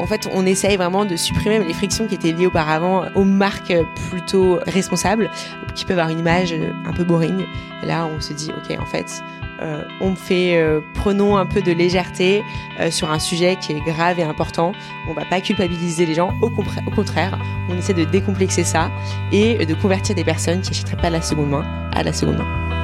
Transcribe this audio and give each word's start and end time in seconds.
En 0.00 0.06
fait, 0.06 0.28
on 0.32 0.46
essaye 0.46 0.76
vraiment 0.76 1.04
de 1.04 1.14
supprimer 1.16 1.58
les 1.58 1.74
frictions 1.74 2.06
qui 2.06 2.14
étaient 2.14 2.32
liées 2.32 2.46
auparavant 2.46 3.04
aux 3.14 3.24
marques 3.24 3.74
plutôt 4.10 4.58
responsables, 4.66 5.30
qui 5.74 5.84
peuvent 5.84 5.98
avoir 5.98 6.10
une 6.10 6.20
image 6.20 6.54
un 6.86 6.92
peu 6.92 7.04
boring. 7.04 7.44
Et 7.82 7.86
là, 7.86 8.06
on 8.06 8.20
se 8.20 8.32
dit, 8.32 8.50
ok, 8.50 8.78
en 8.80 8.86
fait, 8.86 9.22
euh, 9.62 9.82
on 10.00 10.14
fait, 10.14 10.56
euh, 10.56 10.80
prenons 10.94 11.36
un 11.36 11.44
peu 11.44 11.60
de 11.60 11.72
légèreté 11.72 12.42
euh, 12.80 12.90
sur 12.90 13.10
un 13.10 13.18
sujet 13.18 13.56
qui 13.56 13.72
est 13.72 13.80
grave 13.80 14.18
et 14.18 14.22
important. 14.22 14.72
On 15.08 15.12
va 15.12 15.24
pas 15.26 15.40
culpabiliser 15.40 16.06
les 16.06 16.14
gens, 16.14 16.32
au, 16.40 16.48
contraire, 16.48 17.38
on 17.68 17.76
essaie 17.76 17.94
de 17.94 18.04
décomplexer 18.04 18.64
ça 18.64 18.90
et 19.32 19.66
de 19.66 19.74
convertir 19.74 20.14
des 20.14 20.24
personnes 20.24 20.62
qui 20.62 20.70
n'achèteraient 20.70 20.96
pas 20.96 21.10
la 21.10 21.20
seconde 21.20 21.50
main 21.50 21.64
à 21.92 22.02
la 22.02 22.12
seconde 22.12 22.38
main. 22.38 22.79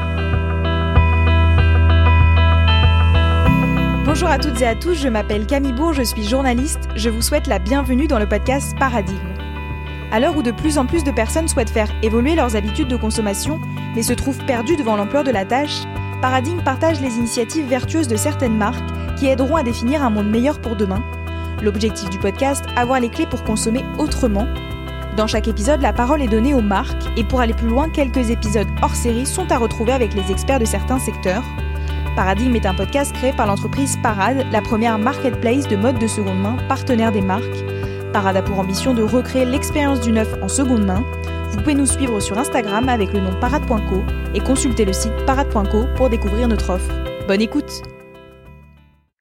Bonjour 4.16 4.30
à 4.30 4.38
toutes 4.38 4.62
et 4.62 4.66
à 4.66 4.74
tous, 4.74 4.94
je 4.94 5.08
m'appelle 5.08 5.44
Camille 5.44 5.74
Bourg, 5.74 5.92
je 5.92 6.02
suis 6.02 6.24
journaliste. 6.24 6.88
Je 6.96 7.10
vous 7.10 7.20
souhaite 7.20 7.46
la 7.46 7.58
bienvenue 7.58 8.06
dans 8.06 8.18
le 8.18 8.26
podcast 8.26 8.74
Paradigme. 8.78 9.34
À 10.10 10.18
l'heure 10.18 10.38
où 10.38 10.42
de 10.42 10.52
plus 10.52 10.78
en 10.78 10.86
plus 10.86 11.04
de 11.04 11.10
personnes 11.10 11.48
souhaitent 11.48 11.68
faire 11.68 11.90
évoluer 12.02 12.34
leurs 12.34 12.56
habitudes 12.56 12.88
de 12.88 12.96
consommation, 12.96 13.60
mais 13.94 14.02
se 14.02 14.14
trouvent 14.14 14.42
perdues 14.46 14.78
devant 14.78 14.96
l'ampleur 14.96 15.22
de 15.22 15.30
la 15.30 15.44
tâche, 15.44 15.82
Paradigme 16.22 16.62
partage 16.62 16.98
les 17.02 17.14
initiatives 17.16 17.68
vertueuses 17.68 18.08
de 18.08 18.16
certaines 18.16 18.56
marques 18.56 18.88
qui 19.18 19.26
aideront 19.26 19.56
à 19.56 19.62
définir 19.62 20.02
un 20.02 20.08
monde 20.08 20.30
meilleur 20.30 20.62
pour 20.62 20.76
demain. 20.76 21.02
L'objectif 21.62 22.08
du 22.08 22.18
podcast, 22.18 22.64
avoir 22.74 23.00
les 23.00 23.10
clés 23.10 23.26
pour 23.26 23.44
consommer 23.44 23.84
autrement. 23.98 24.46
Dans 25.18 25.26
chaque 25.26 25.46
épisode, 25.46 25.82
la 25.82 25.92
parole 25.92 26.22
est 26.22 26.28
donnée 26.28 26.54
aux 26.54 26.62
marques 26.62 27.04
et 27.18 27.24
pour 27.24 27.40
aller 27.40 27.52
plus 27.52 27.68
loin, 27.68 27.90
quelques 27.90 28.30
épisodes 28.30 28.68
hors 28.80 28.96
série 28.96 29.26
sont 29.26 29.52
à 29.52 29.58
retrouver 29.58 29.92
avec 29.92 30.14
les 30.14 30.30
experts 30.30 30.60
de 30.60 30.64
certains 30.64 31.00
secteurs. 31.00 31.44
Paradigme 32.16 32.56
est 32.56 32.66
un 32.66 32.74
podcast 32.74 33.12
créé 33.12 33.32
par 33.32 33.46
l'entreprise 33.46 33.96
Parade, 34.02 34.46
la 34.50 34.62
première 34.62 34.98
marketplace 34.98 35.68
de 35.68 35.76
mode 35.76 35.98
de 35.98 36.06
seconde 36.06 36.40
main 36.40 36.56
partenaire 36.68 37.12
des 37.12 37.20
marques. 37.20 37.64
Parade 38.12 38.36
a 38.38 38.42
pour 38.42 38.58
ambition 38.58 38.94
de 38.94 39.02
recréer 39.02 39.44
l'expérience 39.44 40.00
du 40.00 40.10
neuf 40.10 40.34
en 40.42 40.48
seconde 40.48 40.84
main 40.84 41.04
vous 41.56 41.62
pouvez 41.62 41.74
nous 41.74 41.86
suivre 41.86 42.20
sur 42.20 42.38
Instagram 42.38 42.88
avec 42.88 43.12
le 43.12 43.20
nom 43.20 43.38
parade.co 43.40 44.02
et 44.34 44.40
consulter 44.40 44.84
le 44.84 44.92
site 44.92 45.12
parade.co 45.26 45.84
pour 45.96 46.10
découvrir 46.10 46.48
notre 46.48 46.70
offre. 46.70 46.92
Bonne 47.26 47.40
écoute 47.40 47.82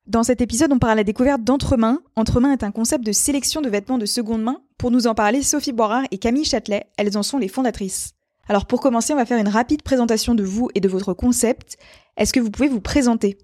Dans 0.05 0.23
cet 0.23 0.41
épisode, 0.41 0.73
on 0.73 0.79
parle 0.79 0.93
à 0.93 0.95
la 0.95 1.03
découverte 1.03 1.43
d'Entremain. 1.43 2.01
Entremain 2.15 2.51
est 2.51 2.63
un 2.63 2.71
concept 2.71 3.05
de 3.05 3.13
sélection 3.13 3.61
de 3.61 3.69
vêtements 3.69 3.97
de 3.97 4.05
seconde 4.05 4.43
main. 4.43 4.61
Pour 4.77 4.91
nous 4.91 5.07
en 5.07 5.15
parler, 5.15 5.43
Sophie 5.43 5.71
Boirard 5.71 6.03
et 6.11 6.17
Camille 6.17 6.45
Châtelet, 6.45 6.87
elles 6.97 7.17
en 7.17 7.23
sont 7.23 7.37
les 7.37 7.47
fondatrices. 7.47 8.11
Alors 8.47 8.65
pour 8.65 8.81
commencer, 8.81 9.13
on 9.13 9.17
va 9.17 9.25
faire 9.25 9.39
une 9.39 9.47
rapide 9.47 9.81
présentation 9.81 10.35
de 10.35 10.43
vous 10.43 10.69
et 10.75 10.81
de 10.81 10.89
votre 10.89 11.13
concept. 11.13 11.77
Est-ce 12.17 12.31
que 12.31 12.39
vous 12.39 12.51
pouvez 12.51 12.69
vous 12.69 12.81
présenter? 12.81 13.37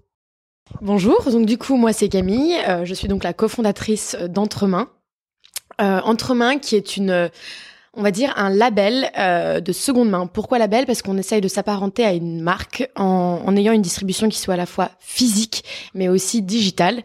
Bonjour, 0.80 1.22
donc 1.30 1.44
du 1.44 1.58
coup 1.58 1.76
moi 1.76 1.92
c'est 1.92 2.08
Camille, 2.08 2.56
euh, 2.66 2.86
je 2.86 2.94
suis 2.94 3.08
donc 3.08 3.24
la 3.24 3.34
cofondatrice 3.34 4.16
d'Entremain. 4.28 4.88
Euh, 5.80 6.00
Entremain 6.00 6.58
qui 6.58 6.76
est 6.76 6.96
une 6.96 7.30
on 7.94 8.02
va 8.02 8.10
dire, 8.10 8.32
un 8.36 8.48
label 8.48 9.10
euh, 9.18 9.60
de 9.60 9.72
seconde 9.72 10.08
main. 10.08 10.26
Pourquoi 10.26 10.58
label? 10.58 10.86
Parce 10.86 11.02
qu'on 11.02 11.18
essaye 11.18 11.42
de 11.42 11.48
s'apparenter 11.48 12.06
à 12.06 12.14
une 12.14 12.40
marque 12.40 12.88
en, 12.96 13.54
ayant 13.54 13.72
une 13.72 13.82
distribution 13.82 14.30
qui 14.30 14.38
soit 14.38 14.54
à 14.54 14.56
la 14.56 14.64
fois 14.64 14.92
physique, 14.98 15.62
mais 15.92 16.08
aussi 16.08 16.40
digitale, 16.40 17.02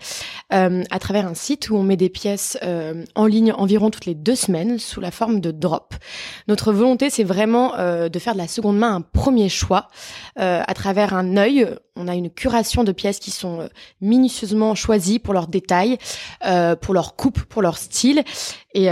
euh, 0.54 0.84
à 0.90 1.00
travers 1.00 1.28
un 1.28 1.34
site 1.34 1.70
où 1.70 1.76
on 1.76 1.84
met 1.84 1.98
des 1.98 2.08
pièces 2.08 2.58
euh, 2.64 3.04
en 3.16 3.26
ligne 3.26 3.52
environ 3.52 3.90
toutes 3.90 4.06
les 4.06 4.16
deux 4.16 4.36
semaines 4.36 4.80
sous 4.80 5.02
la 5.02 5.12
forme 5.12 5.42
de 5.42 5.52
drop. 5.52 5.94
Notre 6.48 6.72
volonté, 6.72 7.10
c'est 7.10 7.26
vraiment 7.26 7.76
euh, 7.76 8.08
de 8.08 8.20
faire 8.20 8.34
de 8.34 8.40
la 8.40 8.48
seconde 8.48 8.78
main 8.78 8.96
un 8.96 9.02
premier 9.02 9.50
choix 9.50 9.90
à 10.38 10.74
travers 10.76 11.16
un 11.16 11.36
œil. 11.36 11.68
On 11.96 12.08
a 12.08 12.14
une 12.14 12.30
curation 12.30 12.84
de 12.84 12.92
pièces 12.92 13.18
qui 13.18 13.32
sont 13.32 13.68
minutieusement 14.02 14.76
choisies 14.76 15.18
pour 15.18 15.34
leurs 15.34 15.48
détails, 15.48 15.98
pour 16.82 16.94
leur 16.94 17.16
coupe, 17.16 17.42
pour 17.42 17.64
leur 17.64 17.80
style, 17.80 18.24
et, 18.86 18.90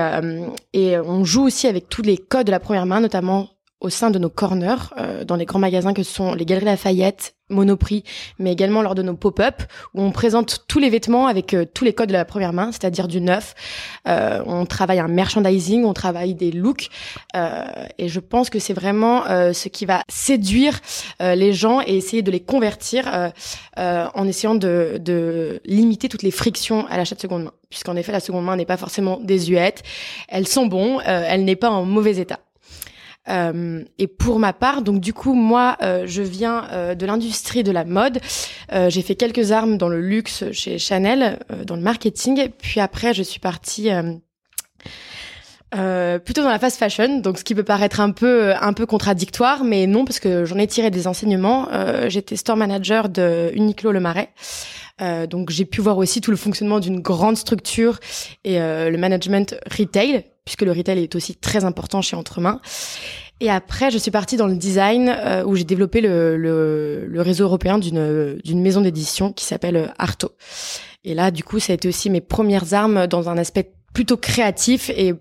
et 0.73 0.97
on 0.97 1.23
joue 1.23 1.43
aussi 1.43 1.67
avec 1.67 1.89
tous 1.89 2.01
les 2.01 2.17
codes 2.17 2.47
de 2.47 2.51
la 2.51 2.59
première 2.59 2.85
main, 2.85 2.99
notamment 2.99 3.49
au 3.85 3.89
sein 3.89 4.09
de 4.09 4.19
nos 4.19 4.29
corners, 4.29 4.93
euh, 4.97 5.23
dans 5.23 5.35
les 5.35 5.45
grands 5.45 5.59
magasins 5.59 5.93
que 5.93 6.03
sont 6.03 6.33
les 6.33 6.45
Galeries 6.45 6.65
Lafayette, 6.65 7.34
Monoprix, 7.49 8.03
mais 8.39 8.51
également 8.51 8.81
lors 8.81 8.95
de 8.95 9.01
nos 9.01 9.15
pop-up, 9.15 9.61
où 9.93 10.01
on 10.01 10.11
présente 10.11 10.65
tous 10.67 10.79
les 10.79 10.89
vêtements 10.89 11.27
avec 11.27 11.53
euh, 11.53 11.65
tous 11.71 11.85
les 11.85 11.93
codes 11.93 12.09
de 12.09 12.13
la 12.13 12.25
première 12.25 12.53
main, 12.53 12.71
c'est-à-dire 12.71 13.07
du 13.07 13.21
neuf. 13.21 13.53
Euh, 14.07 14.41
on 14.45 14.65
travaille 14.65 14.99
un 14.99 15.07
merchandising, 15.07 15.83
on 15.83 15.93
travaille 15.93 16.33
des 16.33 16.51
looks, 16.51 16.89
et 17.97 18.07
je 18.07 18.19
pense 18.19 18.49
que 18.49 18.59
c'est 18.59 18.73
vraiment 18.73 19.23
ce 19.25 19.67
qui 19.67 19.85
va 19.85 20.01
séduire 20.07 20.79
les 21.19 21.53
gens 21.53 21.81
et 21.81 21.97
essayer 21.97 22.21
de 22.21 22.31
les 22.31 22.39
convertir 22.39 23.31
en 23.77 24.27
essayant 24.27 24.55
de, 24.55 24.97
de 24.99 25.59
limiter 25.65 26.09
toutes 26.09 26.23
les 26.23 26.31
frictions 26.31 26.87
à 26.87 26.97
l'achat 26.97 27.15
de 27.15 27.21
seconde 27.21 27.43
main, 27.45 27.51
puisqu'en 27.69 27.95
effet 27.95 28.11
la 28.11 28.19
seconde 28.19 28.45
main 28.45 28.55
n'est 28.55 28.65
pas 28.65 28.77
forcément 28.77 29.19
désuète, 29.21 29.83
elles 30.29 30.47
sont 30.47 30.65
bons, 30.65 30.99
elle 31.01 31.43
n'est 31.45 31.55
pas 31.55 31.69
en 31.69 31.85
mauvais 31.85 32.17
état. 32.17 32.39
Euh, 33.29 33.83
et 33.97 34.07
pour 34.07 34.39
ma 34.39 34.53
part, 34.53 34.81
donc 34.81 34.99
du 34.99 35.13
coup, 35.13 35.33
moi, 35.33 35.77
euh, 35.81 36.03
je 36.05 36.21
viens 36.21 36.67
euh, 36.71 36.95
de 36.95 37.05
l'industrie 37.05 37.63
de 37.63 37.71
la 37.71 37.85
mode. 37.85 38.19
j'ai 38.71 39.01
fait 39.01 39.15
quelques 39.15 39.51
armes 39.51 39.77
dans 39.77 39.89
le 39.89 40.01
luxe 40.01 40.43
chez 40.51 40.77
Chanel, 40.77 41.39
dans 41.65 41.75
le 41.75 41.81
marketing. 41.81 42.49
Puis 42.57 42.79
après, 42.79 43.13
je 43.13 43.23
suis 43.23 43.39
partie 43.39 43.89
plutôt 45.71 46.41
dans 46.41 46.49
la 46.49 46.59
fast 46.59 46.77
fashion, 46.77 47.19
donc 47.19 47.37
ce 47.37 47.43
qui 47.43 47.53
peut 47.53 47.63
paraître 47.63 47.99
un 47.99 48.11
peu 48.11 48.53
un 48.55 48.73
peu 48.73 48.85
contradictoire, 48.85 49.63
mais 49.63 49.87
non 49.87 50.05
parce 50.05 50.19
que 50.19 50.45
j'en 50.45 50.57
ai 50.57 50.67
tiré 50.67 50.89
des 50.89 51.07
enseignements. 51.07 51.67
J'étais 52.07 52.35
store 52.35 52.57
manager 52.57 53.09
de 53.09 53.51
Uniqlo 53.53 53.91
Le 53.91 53.99
Marais. 53.99 54.29
donc 55.29 55.49
j'ai 55.49 55.65
pu 55.65 55.81
voir 55.81 55.97
aussi 55.97 56.21
tout 56.21 56.31
le 56.31 56.37
fonctionnement 56.37 56.79
d'une 56.79 57.01
grande 57.01 57.37
structure 57.37 57.99
et 58.43 58.57
le 58.59 58.97
management 58.97 59.55
retail 59.69 60.23
puisque 60.45 60.61
le 60.61 60.71
retail 60.71 60.99
est 60.99 61.15
aussi 61.15 61.35
très 61.35 61.65
important 61.65 62.01
chez 62.01 62.15
Entremain. 62.15 62.61
Et 63.41 63.49
après, 63.49 63.91
je 63.91 63.97
suis 63.97 64.11
partie 64.11 64.37
dans 64.37 64.47
le 64.47 64.55
design 64.55 65.09
euh, 65.09 65.43
où 65.43 65.55
j'ai 65.55 65.65
développé 65.65 65.99
le, 65.99 67.11
réseau 67.17 67.43
européen 67.43 67.77
d'une 67.77 68.61
maison 68.61 68.81
d'édition 68.81 69.33
qui 69.33 69.43
s'appelle 69.43 69.75
euh, 69.75 69.87
Arto. 69.97 70.31
Et 71.03 71.13
là, 71.13 71.31
du 71.31 71.43
coup, 71.43 71.59
ça 71.59 71.73
a 71.73 71.75
été 71.75 71.87
aussi 71.87 72.09
mes 72.09 72.21
premières 72.21 72.73
armes 72.73 73.07
dans 73.07 73.29
un 73.29 73.37
aspect 73.37 73.73
plutôt 73.93 74.17
créatif 74.17 74.89
et 74.89 75.13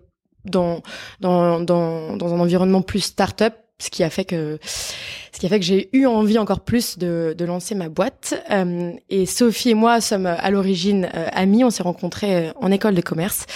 dans, 0.45 0.83
dans 1.21 1.59
un 1.59 2.41
environnement 2.41 2.83
plus 2.83 3.01
start-up, 3.01 3.55
ce 3.79 3.91
qui 3.91 4.03
a 4.03 4.11
fait 4.11 4.25
que 4.25 4.59
ce 5.35 5.41
qui 5.41 5.47
a 5.47 5.49
fait 5.49 5.59
que 5.59 5.67
j'ai 5.67 5.89
eu 5.93 6.07
envie 6.07 6.39
encore 6.39 6.61
plus 6.61 6.97
de, 6.97 7.35
de 7.37 7.45
lancer 7.45 7.75
ma 7.75 7.89
boîte. 7.89 8.41
Euh, 8.51 8.93
et 9.11 9.27
Sophie 9.27 9.71
et 9.71 9.75
moi 9.75 10.01
sommes 10.01 10.27
à 10.27 10.49
l'origine 10.51 11.11
euh, 11.13 11.27
amis. 11.33 11.65
On 11.65 11.71
s'est 11.71 11.83
rencontrés 11.83 12.37
euh, 12.37 12.53
en 12.57 12.71
école 12.71 12.95
de 12.95 13.01
commerce. 13.01 13.47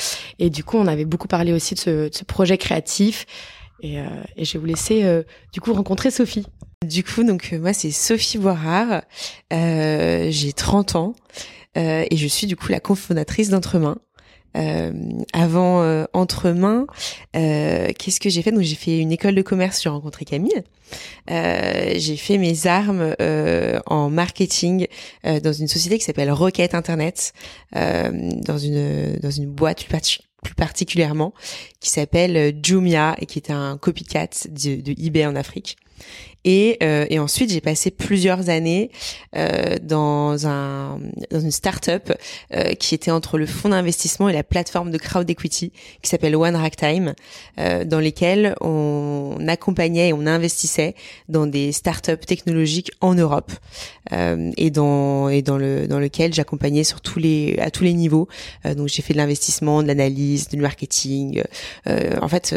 Et 0.40 0.50
du 0.50 0.64
coup, 0.64 0.76
on 0.76 0.88
avait 0.88 1.04
beaucoup 1.04 1.28
parlé 1.28 1.52
aussi 1.52 1.74
de 1.74 1.78
ce, 1.78 2.08
de 2.08 2.14
ce 2.14 2.24
projet 2.24 2.58
créatif. 2.58 3.26
Et, 3.80 3.98
et 4.36 4.44
je 4.44 4.54
vais 4.54 4.58
vous 4.58 4.66
laisser 4.66 5.22
du 5.52 5.60
coup 5.60 5.72
rencontrer 5.72 6.10
Sophie. 6.10 6.44
Du 6.84 7.04
coup, 7.04 7.22
donc 7.22 7.52
moi 7.52 7.72
c'est 7.72 7.92
Sophie 7.92 8.36
Boirard, 8.36 9.02
j'ai 9.52 10.52
30 10.52 10.96
ans 10.96 11.14
et 11.76 12.16
je 12.16 12.26
suis 12.26 12.48
du 12.48 12.56
coup 12.56 12.72
la 12.72 12.80
cofondatrice 12.80 13.50
d'Entremain. 13.50 13.98
Euh, 14.56 14.92
avant 15.32 15.82
euh, 15.82 16.04
entre 16.14 16.50
mains, 16.50 16.86
euh, 17.36 17.88
qu'est-ce 17.98 18.19
que 18.19 18.31
j'ai 18.31 18.42
fait? 18.42 18.50
Donc 18.50 18.62
j'ai 18.62 18.75
fait 18.75 18.98
une 18.98 19.12
école 19.12 19.34
de 19.34 19.42
commerce, 19.42 19.82
j'ai 19.82 19.88
rencontré 19.88 20.25
Camille. 20.25 20.62
j'ai 21.28 22.16
fait 22.16 22.38
mes 22.38 22.66
armes 22.66 23.14
en 23.86 24.10
marketing 24.10 24.86
dans 25.25 25.53
une 25.53 25.69
société 25.69 25.98
qui 25.98 26.04
s'appelle 26.04 26.31
Rocket 26.31 26.75
Internet, 26.75 27.32
dans 27.72 28.59
une 28.59 29.16
dans 29.22 29.31
une 29.31 29.47
boîte 29.47 29.84
plus, 29.84 30.54
particulièrement 30.56 31.34
qui 31.80 31.91
s'appelle 31.91 32.59
Jumia 32.62 33.16
et 33.20 33.26
qui 33.26 33.38
est 33.38 33.50
un 33.50 33.76
copycat 33.76 34.28
de 34.48 34.92
eBay 34.98 35.26
en 35.26 35.36
Afrique. 35.36 35.76
Et, 36.44 36.78
euh, 36.82 37.06
et 37.10 37.19
ensuite, 37.19 37.50
j'ai 37.50 37.60
passé 37.60 37.91
plusieurs 37.91 38.49
années 38.49 38.91
euh, 39.37 39.76
dans 39.82 40.47
un 40.47 40.99
dans 41.31 41.41
une 41.41 41.50
start-up 41.50 42.12
euh, 42.54 42.74
qui 42.74 42.95
était 42.95 43.10
entre 43.10 43.39
le 43.39 43.47
fonds 43.47 43.71
d'investissement 43.71 44.28
et 44.28 44.33
la 44.33 44.45
plateforme 44.45 44.91
de 44.91 44.98
crowd 44.98 45.28
equity 45.28 45.72
qui 46.03 46.09
s'appelle 46.09 46.36
One 46.36 46.57
Rack 46.57 46.77
Time, 46.77 47.15
euh, 47.59 47.84
dans 47.84 47.98
lesquelles 47.98 48.54
on 48.60 49.36
accompagnait 49.48 50.09
et 50.09 50.12
on 50.12 50.27
investissait 50.27 50.95
dans 51.28 51.47
des 51.47 51.72
start-up 51.72 52.24
technologiques 52.24 52.92
en 53.01 53.15
Europe 53.15 53.53
euh, 54.12 54.51
et 54.57 54.71
dans 54.71 55.28
et 55.28 55.42
dans 55.42 55.59
le 55.59 55.86
dans 55.86 55.98
lequel 55.98 56.33
j'accompagnais 56.33 56.84
sur 56.84 57.01
tous 57.01 57.18
les 57.18 57.59
à 57.59 57.71
tous 57.71 57.84
les 57.84 57.95
niveaux. 57.95 58.28
Euh, 58.65 58.74
donc 58.74 58.89
j'ai 58.89 59.03
fait 59.03 59.12
de 59.12 59.18
l'investissement, 59.18 59.83
de 59.83 59.89
l'analyse, 59.89 60.48
du 60.48 60.59
marketing. 60.59 61.42
en 61.86 62.28
fait, 62.28 62.54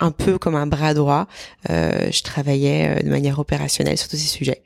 un 0.00 0.10
peu 0.10 0.38
comme 0.38 0.54
un 0.54 0.66
bras 0.66 0.94
droit. 0.94 1.26
je 1.68 2.22
travaillais 2.22 3.02
de 3.02 3.08
manière 3.08 3.19
opérationnelle 3.38 3.98
sur 3.98 4.08
tous 4.08 4.16
ces 4.16 4.28
sujets. 4.28 4.62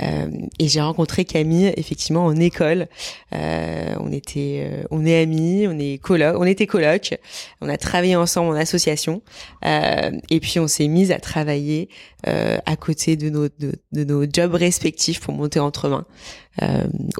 Euh, 0.00 0.26
et 0.58 0.68
j'ai 0.68 0.80
rencontré 0.80 1.24
Camille 1.24 1.72
effectivement 1.76 2.24
en 2.24 2.36
école. 2.36 2.88
Euh, 3.34 3.94
on 4.00 4.12
était, 4.12 4.68
euh, 4.70 4.84
on 4.90 5.04
est 5.04 5.20
amis, 5.20 5.66
on 5.68 5.78
est 5.78 6.00
coloc, 6.00 6.36
on 6.38 6.44
était 6.44 6.66
coloc. 6.66 7.18
On 7.60 7.68
a 7.68 7.76
travaillé 7.76 8.16
ensemble 8.16 8.50
en 8.50 8.58
association. 8.58 9.22
et 9.64 10.40
puis 10.40 10.58
on 10.60 10.68
s'est 10.68 10.88
mis 10.88 11.12
à 11.12 11.20
travailler 11.20 11.88
à 12.24 12.76
côté 12.76 13.16
de 13.16 13.30
nos 13.30 13.48
de, 13.48 14.04
nos 14.04 14.24
jobs 14.30 14.54
respectifs 14.54 15.20
pour 15.20 15.34
monter 15.34 15.60
entre 15.60 15.88
mains 15.88 16.06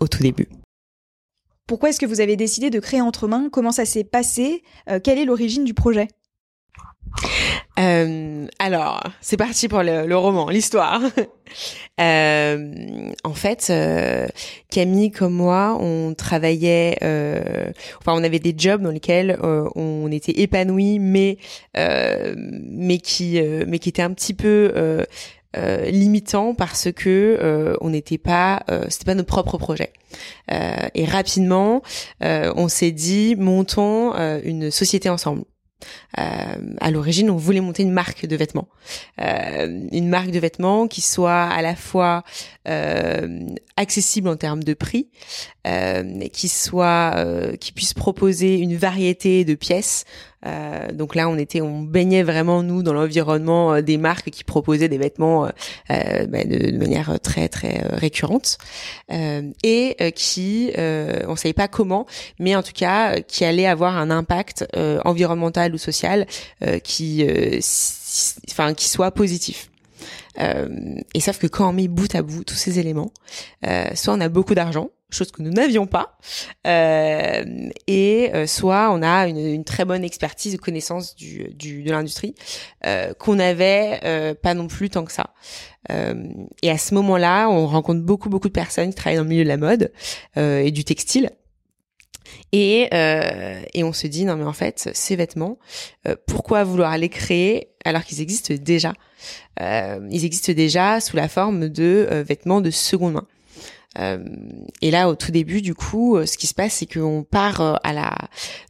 au 0.00 0.08
tout 0.08 0.22
début. 0.22 0.48
Pourquoi 1.66 1.90
est-ce 1.90 2.00
que 2.00 2.06
vous 2.06 2.20
avez 2.20 2.36
décidé 2.36 2.70
de 2.70 2.80
créer 2.80 3.00
Entre 3.02 3.28
Mains? 3.28 3.48
Comment 3.50 3.72
ça 3.72 3.84
s'est 3.84 4.04
passé? 4.04 4.62
Quelle 5.04 5.18
est 5.18 5.24
l'origine 5.24 5.64
du 5.64 5.74
projet? 5.74 6.08
Euh, 7.78 8.46
alors, 8.58 9.02
c'est 9.20 9.36
parti 9.36 9.68
pour 9.68 9.82
le, 9.82 10.14
roman, 10.14 10.48
l'histoire. 10.48 11.00
euh, 12.00 13.10
en 13.24 13.34
fait, 13.34 13.68
euh, 13.70 14.26
Camille 14.70 15.10
comme 15.10 15.34
moi, 15.34 15.78
on 15.80 16.14
travaillait, 16.14 16.98
euh, 17.02 17.70
enfin, 18.00 18.14
on 18.14 18.24
avait 18.24 18.40
des 18.40 18.54
jobs 18.56 18.82
dans 18.82 18.90
lesquels 18.90 19.38
euh, 19.42 19.68
on 19.76 20.10
était 20.10 20.40
épanouis, 20.40 20.98
mais 20.98 21.38
mais 21.74 22.98
qui 22.98 23.40
mais 23.66 23.78
qui 23.78 23.88
étaient 23.88 24.02
un 24.02 24.12
petit 24.12 24.34
peu 24.34 24.72
limitants 25.54 26.54
parce 26.54 26.90
que 26.92 27.76
on 27.80 27.90
n'était 27.90 28.18
pas, 28.18 28.64
c'était 28.88 29.04
pas 29.04 29.14
notre 29.14 29.28
propre 29.28 29.56
projet. 29.58 29.92
et 30.50 31.04
rapidement, 31.04 31.82
on 32.20 32.68
s'est 32.68 32.92
dit 32.92 33.36
montons 33.36 34.14
une 34.42 34.72
société 34.72 35.08
ensemble. 35.08 35.44
Euh, 36.18 36.74
à 36.80 36.90
l'origine, 36.90 37.30
on 37.30 37.36
voulait 37.36 37.60
monter 37.60 37.82
une 37.82 37.92
marque 37.92 38.26
de 38.26 38.36
vêtements, 38.36 38.68
euh, 39.20 39.86
une 39.92 40.08
marque 40.08 40.30
de 40.30 40.38
vêtements 40.38 40.88
qui 40.88 41.00
soit 41.00 41.44
à 41.44 41.62
la 41.62 41.76
fois 41.76 42.24
euh, 42.66 43.46
accessible 43.76 44.28
en 44.28 44.36
termes 44.36 44.64
de 44.64 44.74
prix, 44.74 45.08
qui 46.32 46.48
soit, 46.48 47.14
qui 47.60 47.72
puisse 47.72 47.92
proposer 47.92 48.56
une 48.56 48.74
variété 48.76 49.44
de 49.44 49.54
pièces 49.54 50.06
euh, 50.46 50.92
donc 50.92 51.14
là, 51.14 51.28
on 51.28 51.36
était, 51.36 51.60
on 51.60 51.82
baignait 51.82 52.22
vraiment 52.22 52.62
nous 52.62 52.82
dans 52.82 52.92
l'environnement 52.92 53.74
euh, 53.74 53.80
des 53.82 53.96
marques 53.96 54.30
qui 54.30 54.44
proposaient 54.44 54.88
des 54.88 54.98
vêtements 54.98 55.46
euh, 55.46 55.50
euh 55.90 56.26
bah, 56.26 56.44
de, 56.44 56.76
manière 56.76 57.18
très 57.20 57.48
très 57.48 57.82
récurrente 57.92 58.58
et 59.10 59.96
qui, 60.14 60.70
on 60.76 61.36
savait 61.36 61.52
pas 61.52 61.68
comment, 61.68 62.06
mais 62.38 62.54
en 62.54 62.62
tout 62.62 62.72
cas, 62.72 63.20
qui 63.20 63.44
allait 63.44 63.66
avoir 63.66 63.96
un 63.96 64.10
impact 64.10 64.66
environnemental 65.04 65.74
ou 65.74 65.78
social 65.78 66.26
qui, 66.84 67.26
enfin, 68.50 68.74
qui 68.74 68.88
soit 68.88 69.10
positif. 69.10 69.70
Euh, 70.40 70.68
et 71.14 71.20
sauf 71.20 71.38
que 71.38 71.46
quand 71.46 71.68
on 71.68 71.72
met 71.72 71.88
bout 71.88 72.14
à 72.14 72.22
bout 72.22 72.44
tous 72.44 72.54
ces 72.54 72.78
éléments, 72.78 73.12
euh, 73.66 73.86
soit 73.94 74.14
on 74.14 74.20
a 74.20 74.28
beaucoup 74.28 74.54
d'argent, 74.54 74.90
chose 75.10 75.30
que 75.30 75.42
nous 75.42 75.50
n'avions 75.50 75.86
pas, 75.86 76.18
euh, 76.66 77.70
et 77.86 78.30
euh, 78.34 78.46
soit 78.46 78.90
on 78.92 79.02
a 79.02 79.26
une, 79.26 79.64
très 79.64 79.84
bonne 79.84 80.04
expertise 80.04 80.54
et 80.54 80.58
connaissance 80.58 81.16
du, 81.16 81.54
de 81.54 81.90
l'industrie 81.90 82.34
euh, 82.86 83.14
qu'on 83.14 83.36
n'avait 83.36 84.34
pas 84.42 84.54
non 84.54 84.66
plus 84.66 84.90
tant 84.90 85.04
que 85.04 85.12
ça. 85.12 85.32
et 85.88 86.70
à 86.70 86.78
ce 86.78 86.94
moment-là, 86.94 87.48
on 87.48 87.66
rencontre 87.66 88.02
beaucoup 88.02 88.28
beaucoup 88.28 88.48
de 88.48 88.52
personnes 88.52 88.90
qui 88.90 88.94
travaillent 88.94 89.16
dans 89.16 89.22
le 89.22 89.28
milieu 89.28 89.44
de 89.44 89.48
la 89.48 89.56
mode 89.56 89.92
et 90.36 90.70
du 90.70 90.84
textile. 90.84 91.30
Et, 92.52 92.88
et 93.74 93.84
on 93.84 93.92
se 93.92 94.06
dit 94.06 94.24
non 94.24 94.36
mais 94.36 94.44
en 94.44 94.52
fait 94.52 94.90
ces 94.92 95.16
vêtements, 95.16 95.58
pourquoi 96.26 96.64
vouloir 96.64 96.96
les 96.98 97.08
créer 97.08 97.70
alors 97.84 98.04
qu'ils 98.04 98.20
existent 98.20 98.54
déjà? 98.60 98.92
Ils 99.58 100.24
existent 100.24 100.52
déjà 100.52 101.00
sous 101.00 101.16
la 101.16 101.28
forme 101.28 101.68
de 101.68 102.22
vêtements 102.26 102.60
de 102.60 102.70
seconde 102.70 103.14
main. 103.14 103.26
Euh, 103.98 104.18
et 104.80 104.90
là, 104.90 105.08
au 105.08 105.14
tout 105.14 105.32
début, 105.32 105.60
du 105.60 105.74
coup, 105.74 106.16
euh, 106.16 106.26
ce 106.26 106.36
qui 106.36 106.46
se 106.46 106.54
passe, 106.54 106.74
c'est 106.74 106.92
qu'on 106.92 107.24
part 107.28 107.60
euh, 107.60 107.74
à 107.82 107.92
la 107.92 108.16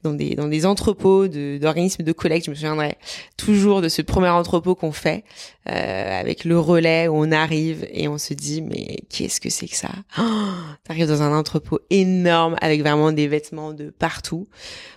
dans 0.03 0.13
des 0.13 0.35
dans 0.35 0.49
des 0.49 0.65
entrepôts 0.65 1.29
d'organismes 1.29 2.03
de, 2.03 2.13
collecte. 2.13 2.47
Je 2.47 2.51
me 2.51 2.55
souviendrai 2.55 2.97
toujours 3.37 3.83
de 3.83 3.89
ce 3.89 4.03
premier 4.03 4.29
entrepôt 4.29 4.75
qu'on 4.75 4.93
fait 4.93 5.25
euh, 5.69 6.21
avec 6.21 6.45
le 6.45 6.59
relais 6.59 7.09
où 7.09 7.17
on 7.17 7.31
arrive 7.31 7.87
et 7.93 8.09
on 8.09 8.19
se 8.19 8.35
dit 8.35 8.63
mais 8.63 8.97
qu'est-ce 9.11 9.41
que 9.41 9.51
c'est 9.51 9.69
que 9.69 9.77
ça? 9.77 9.91
Oh, 10.19 10.23
T'arrives 10.85 11.09
dans 11.09 11.23
un 11.23 11.37
entrepôt 11.37 11.81
énorme 11.91 12.57
avec 12.61 12.81
vraiment 12.81 13.13
des 13.13 13.29
vêtements 13.29 13.73
de 13.73 13.91
partout. 13.91 14.49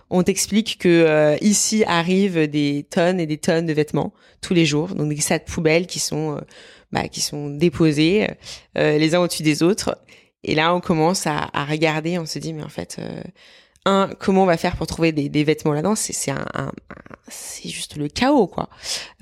On 0.10 0.24
t'explique 0.24 0.78
que 0.78 1.38
ici 1.42 1.86
arrivent 1.88 2.50
des 2.50 2.86
tonnes 2.90 3.20
et 3.22 3.26
des 3.26 3.38
tonnes 3.38 3.66
de 3.66 3.72
vêtements 3.72 4.14
tous 4.42 4.54
les 4.54 4.66
jours, 4.66 4.90
donc 4.90 5.08
des 5.08 5.22
sacs 5.22 5.46
poubelles 5.46 5.88
qui 5.88 6.00
sont 6.00 6.38
bah, 6.92 7.08
qui 7.08 7.22
sont 7.22 7.50
déposés 7.50 8.28
euh, 8.78 8.98
les 8.98 9.16
uns 9.16 9.20
au-dessus 9.20 9.44
des 9.44 9.64
autres. 9.64 9.98
Et 10.44 10.56
là, 10.56 10.74
on 10.74 10.80
commence 10.80 11.28
à, 11.28 11.50
à, 11.54 11.66
regarder, 11.66 12.18
on 12.18 12.26
se 12.26 12.40
dit, 12.40 12.54
mais 12.54 12.64
en 12.64 12.70
fait, 12.70 12.98
euh, 13.00 13.22
un, 13.86 14.10
comment 14.20 14.44
on 14.44 14.48
va 14.48 14.58
faire 14.58 14.76
pour 14.76 14.88
trouver 14.88 15.12
des, 15.12 15.30
des 15.30 15.44
vêtements 15.44 15.74
là-dedans? 15.74 15.96
C'est 15.96 16.32
un, 16.32 16.46
un, 16.54 16.72
c'est 17.28 17.70
juste 17.70 17.96
le 17.96 18.08
chaos, 18.08 18.48
quoi. 18.48 18.70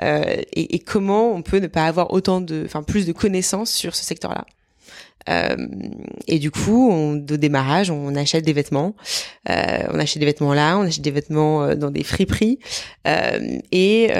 Euh, 0.01 0.23
et, 0.53 0.75
et, 0.75 0.79
comment 0.79 1.31
on 1.33 1.41
peut 1.41 1.59
ne 1.59 1.67
pas 1.67 1.85
avoir 1.85 2.13
autant 2.13 2.41
de, 2.41 2.63
enfin, 2.65 2.83
plus 2.83 3.05
de 3.05 3.11
connaissances 3.11 3.71
sur 3.71 3.95
ce 3.95 4.05
secteur-là? 4.05 4.45
Euh, 5.27 5.55
et 6.27 6.39
du 6.39 6.51
coup, 6.51 6.89
on, 6.91 7.15
de 7.15 7.35
démarrage, 7.35 7.91
on 7.91 8.15
achète 8.15 8.45
des 8.45 8.53
vêtements. 8.53 8.95
Euh, 9.49 9.79
on 9.91 9.99
achète 9.99 10.19
des 10.19 10.25
vêtements 10.25 10.53
là, 10.53 10.77
on 10.77 10.83
achète 10.83 11.01
des 11.01 11.11
vêtements 11.11 11.63
euh, 11.63 11.75
dans 11.75 11.91
des 11.91 12.03
friperies. 12.03 12.59
et, 13.05 14.11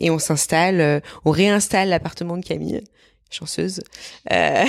et 0.00 0.10
on 0.10 0.18
s'installe, 0.18 1.02
on 1.24 1.30
réinstalle 1.30 1.88
l'appartement 1.88 2.36
de 2.36 2.44
Camille 2.44 2.82
chanceuse, 3.30 3.80
euh, 4.32 4.64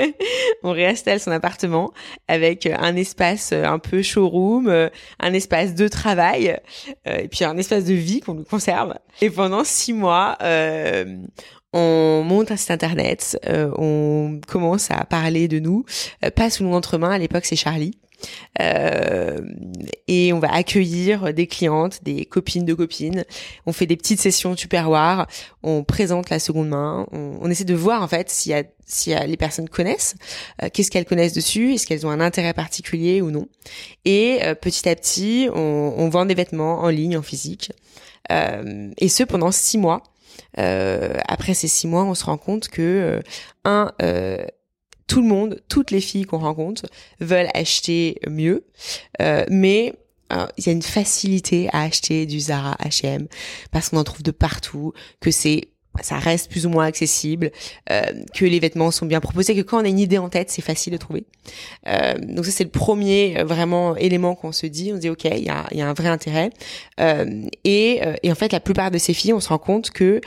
on 0.62 0.72
réinstalle 0.72 1.20
son 1.20 1.30
appartement 1.30 1.92
avec 2.28 2.66
un 2.66 2.96
espace 2.96 3.52
un 3.52 3.78
peu 3.78 4.02
showroom, 4.02 4.90
un 5.20 5.32
espace 5.32 5.74
de 5.74 5.88
travail 5.88 6.58
et 7.06 7.28
puis 7.28 7.44
un 7.44 7.56
espace 7.56 7.84
de 7.84 7.94
vie 7.94 8.20
qu'on 8.20 8.34
nous 8.34 8.44
conserve. 8.44 8.94
Et 9.20 9.30
pendant 9.30 9.64
six 9.64 9.92
mois, 9.92 10.36
euh, 10.42 11.04
on 11.72 12.22
monte 12.24 12.50
un 12.50 12.56
site 12.56 12.70
internet, 12.70 13.38
euh, 13.46 13.70
on 13.76 14.40
commence 14.46 14.90
à 14.90 15.04
parler 15.04 15.48
de 15.48 15.58
nous, 15.58 15.84
euh, 16.24 16.30
pas 16.30 16.50
sous 16.50 16.64
notre 16.64 16.98
main, 16.98 17.10
à 17.10 17.18
l'époque 17.18 17.44
c'est 17.44 17.56
Charlie. 17.56 17.98
Euh, 18.60 19.40
et 20.08 20.32
on 20.32 20.38
va 20.38 20.52
accueillir 20.52 21.32
des 21.32 21.46
clientes, 21.46 22.02
des 22.02 22.24
copines 22.24 22.64
de 22.64 22.74
copines. 22.74 23.24
On 23.66 23.72
fait 23.72 23.86
des 23.86 23.96
petites 23.96 24.20
sessions 24.20 24.54
tupperware. 24.54 25.26
On 25.62 25.84
présente 25.84 26.30
la 26.30 26.38
seconde 26.38 26.68
main. 26.68 27.06
On, 27.12 27.50
essaie 27.50 27.64
de 27.64 27.74
voir 27.74 28.02
en 28.02 28.08
fait 28.08 28.30
s'il 28.30 28.52
y 28.52 28.54
a 28.54 28.64
si 28.84 29.14
les 29.14 29.36
personnes 29.38 29.70
connaissent, 29.70 30.16
qu'est-ce 30.72 30.90
qu'elles 30.90 31.06
connaissent 31.06 31.32
dessus, 31.32 31.72
est-ce 31.72 31.86
qu'elles 31.86 32.06
ont 32.06 32.10
un 32.10 32.20
intérêt 32.20 32.52
particulier 32.52 33.22
ou 33.22 33.30
non. 33.30 33.48
Et 34.04 34.40
petit 34.60 34.86
à 34.86 34.94
petit, 34.94 35.48
on, 35.54 35.94
on, 35.96 36.08
vend 36.10 36.26
des 36.26 36.34
vêtements 36.34 36.80
en 36.80 36.88
ligne, 36.90 37.16
en 37.16 37.22
physique. 37.22 37.72
et 38.30 39.08
ce 39.08 39.22
pendant 39.22 39.50
six 39.50 39.78
mois. 39.78 40.02
Euh, 40.58 41.14
après 41.26 41.54
ces 41.54 41.68
six 41.68 41.86
mois, 41.86 42.04
on 42.04 42.14
se 42.14 42.24
rend 42.24 42.38
compte 42.38 42.68
que 42.68 42.82
euh, 42.82 43.20
un 43.64 43.92
euh, 44.02 44.44
tout 45.12 45.22
le 45.22 45.28
monde, 45.28 45.60
toutes 45.68 45.90
les 45.90 46.00
filles 46.00 46.24
qu'on 46.24 46.38
rencontre 46.38 46.86
veulent 47.20 47.50
acheter 47.54 48.18
mieux, 48.28 48.64
mais 49.50 49.94
il 50.56 50.66
y 50.66 50.70
a 50.70 50.72
une 50.72 50.82
facilité 50.82 51.68
à 51.72 51.82
acheter 51.82 52.24
du 52.24 52.40
Zara, 52.40 52.76
H&M 52.82 53.26
parce 53.70 53.90
qu'on 53.90 53.98
en 53.98 54.04
trouve 54.04 54.22
de 54.22 54.30
partout, 54.30 54.94
que 55.20 55.30
c'est 55.30 55.72
ça 56.00 56.18
reste 56.18 56.50
plus 56.50 56.64
ou 56.66 56.70
moins 56.70 56.86
accessible, 56.86 57.50
euh, 57.90 58.02
que 58.34 58.44
les 58.44 58.58
vêtements 58.60 58.90
sont 58.90 59.06
bien 59.06 59.20
proposés, 59.20 59.54
que 59.54 59.60
quand 59.60 59.82
on 59.82 59.84
a 59.84 59.88
une 59.88 59.98
idée 59.98 60.18
en 60.18 60.28
tête, 60.28 60.50
c'est 60.50 60.62
facile 60.62 60.92
de 60.92 60.98
trouver. 60.98 61.26
Euh, 61.86 62.14
donc 62.18 62.46
ça 62.46 62.50
c'est 62.50 62.64
le 62.64 62.70
premier 62.70 63.38
euh, 63.38 63.44
vraiment 63.44 63.94
élément 63.96 64.34
qu'on 64.34 64.52
se 64.52 64.66
dit. 64.66 64.90
On 64.92 64.96
se 64.96 65.00
dit 65.00 65.10
ok, 65.10 65.24
il 65.24 65.44
y 65.44 65.50
a, 65.50 65.66
y 65.70 65.82
a, 65.82 65.88
un 65.88 65.92
vrai 65.92 66.08
intérêt. 66.08 66.50
Euh, 67.00 67.44
et, 67.64 68.00
euh, 68.04 68.14
et 68.22 68.32
en 68.32 68.34
fait, 68.34 68.52
la 68.52 68.60
plupart 68.60 68.90
de 68.90 68.98
ces 68.98 69.12
filles, 69.12 69.34
on 69.34 69.40
se 69.40 69.50
rend 69.50 69.58
compte 69.58 69.90
que 69.90 70.20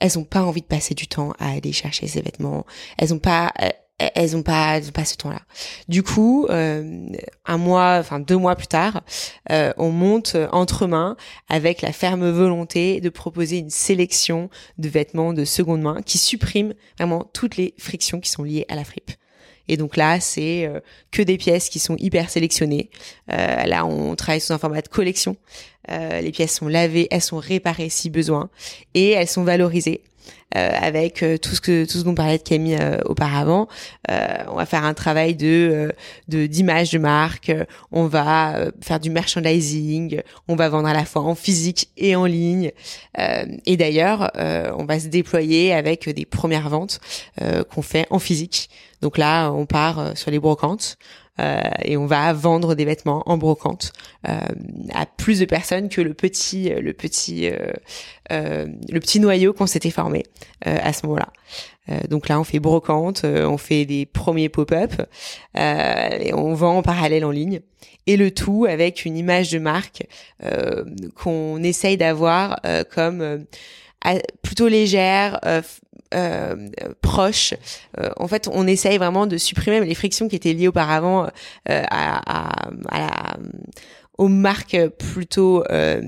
elles 0.00 0.18
ont 0.18 0.24
pas 0.24 0.42
envie 0.42 0.60
de 0.60 0.66
passer 0.66 0.94
du 0.94 1.06
temps 1.06 1.32
à 1.38 1.52
aller 1.52 1.72
chercher 1.72 2.08
ces 2.08 2.20
vêtements. 2.20 2.66
Elles 2.98 3.14
ont 3.14 3.20
pas 3.20 3.52
elles 3.98 4.36
ont 4.36 4.42
pas, 4.42 4.76
elles 4.76 4.88
ont 4.88 4.92
pas 4.92 5.04
ce 5.04 5.16
temps-là. 5.16 5.40
Du 5.88 6.02
coup, 6.02 6.46
euh, 6.50 7.06
un 7.46 7.58
mois, 7.58 7.96
enfin 8.00 8.20
deux 8.20 8.36
mois 8.36 8.56
plus 8.56 8.66
tard, 8.66 9.02
euh, 9.50 9.72
on 9.76 9.90
monte 9.90 10.36
entre 10.52 10.86
mains 10.86 11.16
avec 11.48 11.82
la 11.82 11.92
ferme 11.92 12.28
volonté 12.30 13.00
de 13.00 13.08
proposer 13.08 13.58
une 13.58 13.70
sélection 13.70 14.50
de 14.78 14.88
vêtements 14.88 15.32
de 15.32 15.44
seconde 15.44 15.82
main 15.82 16.02
qui 16.02 16.18
supprime 16.18 16.74
vraiment 16.98 17.30
toutes 17.32 17.56
les 17.56 17.74
frictions 17.78 18.20
qui 18.20 18.30
sont 18.30 18.42
liées 18.42 18.66
à 18.68 18.74
la 18.74 18.84
fripe. 18.84 19.12
Et 19.68 19.76
donc 19.76 19.96
là, 19.96 20.20
c'est 20.20 20.66
euh, 20.66 20.80
que 21.10 21.22
des 21.22 21.38
pièces 21.38 21.68
qui 21.68 21.78
sont 21.78 21.96
hyper 21.96 22.30
sélectionnées. 22.30 22.90
Euh, 23.32 23.64
là, 23.64 23.86
on 23.86 24.14
travaille 24.14 24.40
sous 24.40 24.52
un 24.52 24.58
format 24.58 24.82
de 24.82 24.88
collection. 24.88 25.36
Euh, 25.90 26.20
les 26.20 26.32
pièces 26.32 26.56
sont 26.56 26.68
lavées, 26.68 27.08
elles 27.10 27.22
sont 27.22 27.38
réparées 27.38 27.88
si 27.88 28.10
besoin, 28.10 28.50
et 28.94 29.10
elles 29.10 29.28
sont 29.28 29.44
valorisées. 29.44 30.02
Euh, 30.56 30.70
avec 30.80 31.24
euh, 31.24 31.36
tout 31.36 31.52
ce 31.56 31.60
que 31.60 31.84
tout 31.84 31.98
ce 31.98 32.04
dont 32.04 32.14
parlait 32.14 32.38
de 32.38 32.42
Camille 32.44 32.76
euh, 32.80 32.98
auparavant. 33.06 33.66
on 34.08 34.54
va 34.54 34.66
faire 34.66 34.84
un 34.84 34.94
travail 34.94 35.34
de 35.34 35.92
de 36.28 36.46
d'image 36.46 36.92
de 36.92 36.98
marque. 36.98 37.52
on 37.90 38.06
va 38.06 38.70
faire 38.80 39.00
du 39.00 39.10
merchandising. 39.10 40.20
On 40.46 40.54
va 40.54 40.68
vendre 40.68 40.86
à 40.86 40.92
la 40.92 41.04
fois 41.04 41.22
en 41.22 41.34
physique 41.34 41.88
et 41.96 42.14
en 42.14 42.26
ligne. 42.26 42.70
et 43.66 43.76
d'ailleurs, 43.76 44.30
on 44.78 44.84
va 44.84 45.00
se 45.00 45.08
déployer 45.08 45.72
avec 45.72 46.08
des 46.08 46.24
premières 46.24 46.68
ventes 46.68 47.00
qu'on 47.70 47.82
fait 47.82 48.06
en 48.10 48.18
physique. 48.18 48.70
Donc 49.02 49.18
là, 49.18 49.50
on 49.50 49.66
part 49.66 50.16
sur 50.16 50.30
les 50.30 50.38
brocantes. 50.38 50.98
Et 51.38 51.96
on 51.96 52.06
va 52.06 52.32
vendre 52.32 52.74
des 52.74 52.84
vêtements 52.84 53.22
en 53.26 53.36
brocante 53.36 53.92
à 54.22 55.06
plus 55.16 55.40
de 55.40 55.44
personnes 55.44 55.88
que 55.88 56.00
le 56.00 56.14
petit 56.14 56.70
le 56.70 56.92
petit 56.92 57.50
le 58.30 58.98
petit 59.00 59.18
noyau 59.18 59.52
qu'on 59.52 59.66
s'était 59.66 59.90
formé 59.90 60.22
à 60.64 60.92
ce 60.92 61.06
moment-là. 61.06 61.32
donc 62.08 62.28
là, 62.28 62.38
on 62.38 62.44
fait 62.44 62.60
brocante, 62.60 63.24
on 63.24 63.58
fait 63.58 63.84
des 63.84 64.06
premiers 64.06 64.48
pop-up 64.48 64.92
et 65.56 66.32
on 66.34 66.54
vend 66.54 66.78
en 66.78 66.82
parallèle 66.82 67.24
en 67.24 67.32
ligne 67.32 67.60
et 68.06 68.16
le 68.16 68.30
tout 68.30 68.66
avec 68.68 69.04
une 69.04 69.16
image 69.16 69.50
de 69.50 69.58
marque 69.58 70.06
euh, 70.44 70.84
qu'on 71.14 71.62
essaye 71.62 71.96
d'avoir 71.96 72.60
euh, 72.66 72.84
comme 72.84 73.20
euh, 73.20 73.38
plutôt 74.42 74.68
légère, 74.68 75.40
proche. 77.00 77.54
en 78.16 78.28
fait, 78.28 78.48
on 78.52 78.66
essaye 78.66 78.98
vraiment 78.98 79.26
de 79.26 79.36
supprimer 79.36 79.84
les 79.84 79.94
frictions 79.94 80.28
qui 80.28 80.36
étaient 80.36 80.52
liées 80.52 80.68
auparavant 80.68 81.28
à, 81.66 82.52
à, 82.90 82.98
la 82.98 83.36
aux 84.16 84.28
marques 84.28 84.78
plutôt 84.98 85.64
euh, 85.72 86.00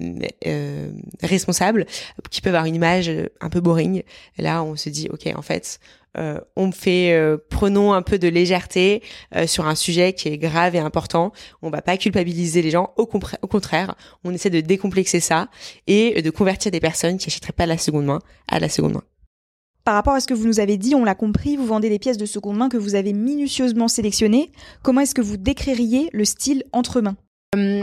responsables 1.25 1.87
qui 2.31 2.41
peuvent 2.41 2.55
avoir 2.55 2.67
une 2.67 2.77
image 2.77 3.11
un 3.41 3.49
peu 3.49 3.61
boring. 3.61 4.05
Là, 4.39 4.63
on 4.63 4.77
se 4.77 4.89
dit, 4.91 5.09
ok, 5.11 5.29
en 5.35 5.43
fait, 5.43 5.81
euh, 6.19 6.41
on 6.57 6.73
fait 6.73 7.13
euh, 7.13 7.37
prenons 7.51 7.93
un 7.93 8.03
peu 8.03 8.19
de 8.19 8.29
légèreté 8.29 9.03
euh, 9.35 9.47
sur 9.47 9.67
un 9.67 9.75
sujet 9.75 10.13
qui 10.13 10.29
est 10.29 10.39
grave 10.39 10.75
et 10.75 10.79
important. 10.79 11.33
On 11.63 11.71
va 11.71 11.83
pas 11.83 11.97
culpabiliser 11.97 12.63
les 12.63 12.71
gens, 12.71 12.93
au, 12.97 13.03
au, 13.03 13.47
contraire, 13.47 13.95
on 14.25 14.33
essaie 14.33 14.51
de 14.51 14.61
décomplexer 14.61 15.21
ça 15.21 15.49
et 15.87 16.23
de 16.23 16.31
convertir 16.31 16.71
des 16.71 16.81
personnes 16.81 17.19
qui 17.19 17.29
achèteraient 17.29 17.53
pas 17.53 17.67
la 17.67 17.79
seconde 17.79 18.07
main 18.07 18.21
à 18.49 18.59
la 18.61 18.69
seconde 18.69 18.95
main. 18.95 19.03
Par 19.87 19.95
rapport 19.95 20.15
à 20.15 20.21
ce 20.21 20.27
que 20.27 20.35
vous 20.35 20.49
nous 20.49 20.59
avez 20.59 20.79
dit, 20.79 20.97
on 20.97 21.05
l'a 21.05 21.15
compris, 21.15 21.57
vous 21.57 21.65
vendez 21.65 21.89
des 21.89 22.01
pièces 22.01 22.17
de 22.17 22.27
seconde 22.27 22.57
main 22.57 22.69
que 22.69 22.77
vous 22.77 22.97
avez 22.97 23.13
minutieusement 23.13 23.87
sélectionnées. 23.87 24.51
Comment 24.83 25.03
est-ce 25.03 25.15
que 25.15 25.23
vous 25.23 25.37
décririez 25.37 26.11
le 26.13 26.25
style 26.25 26.65
entre 26.73 27.01
mains? 27.01 27.17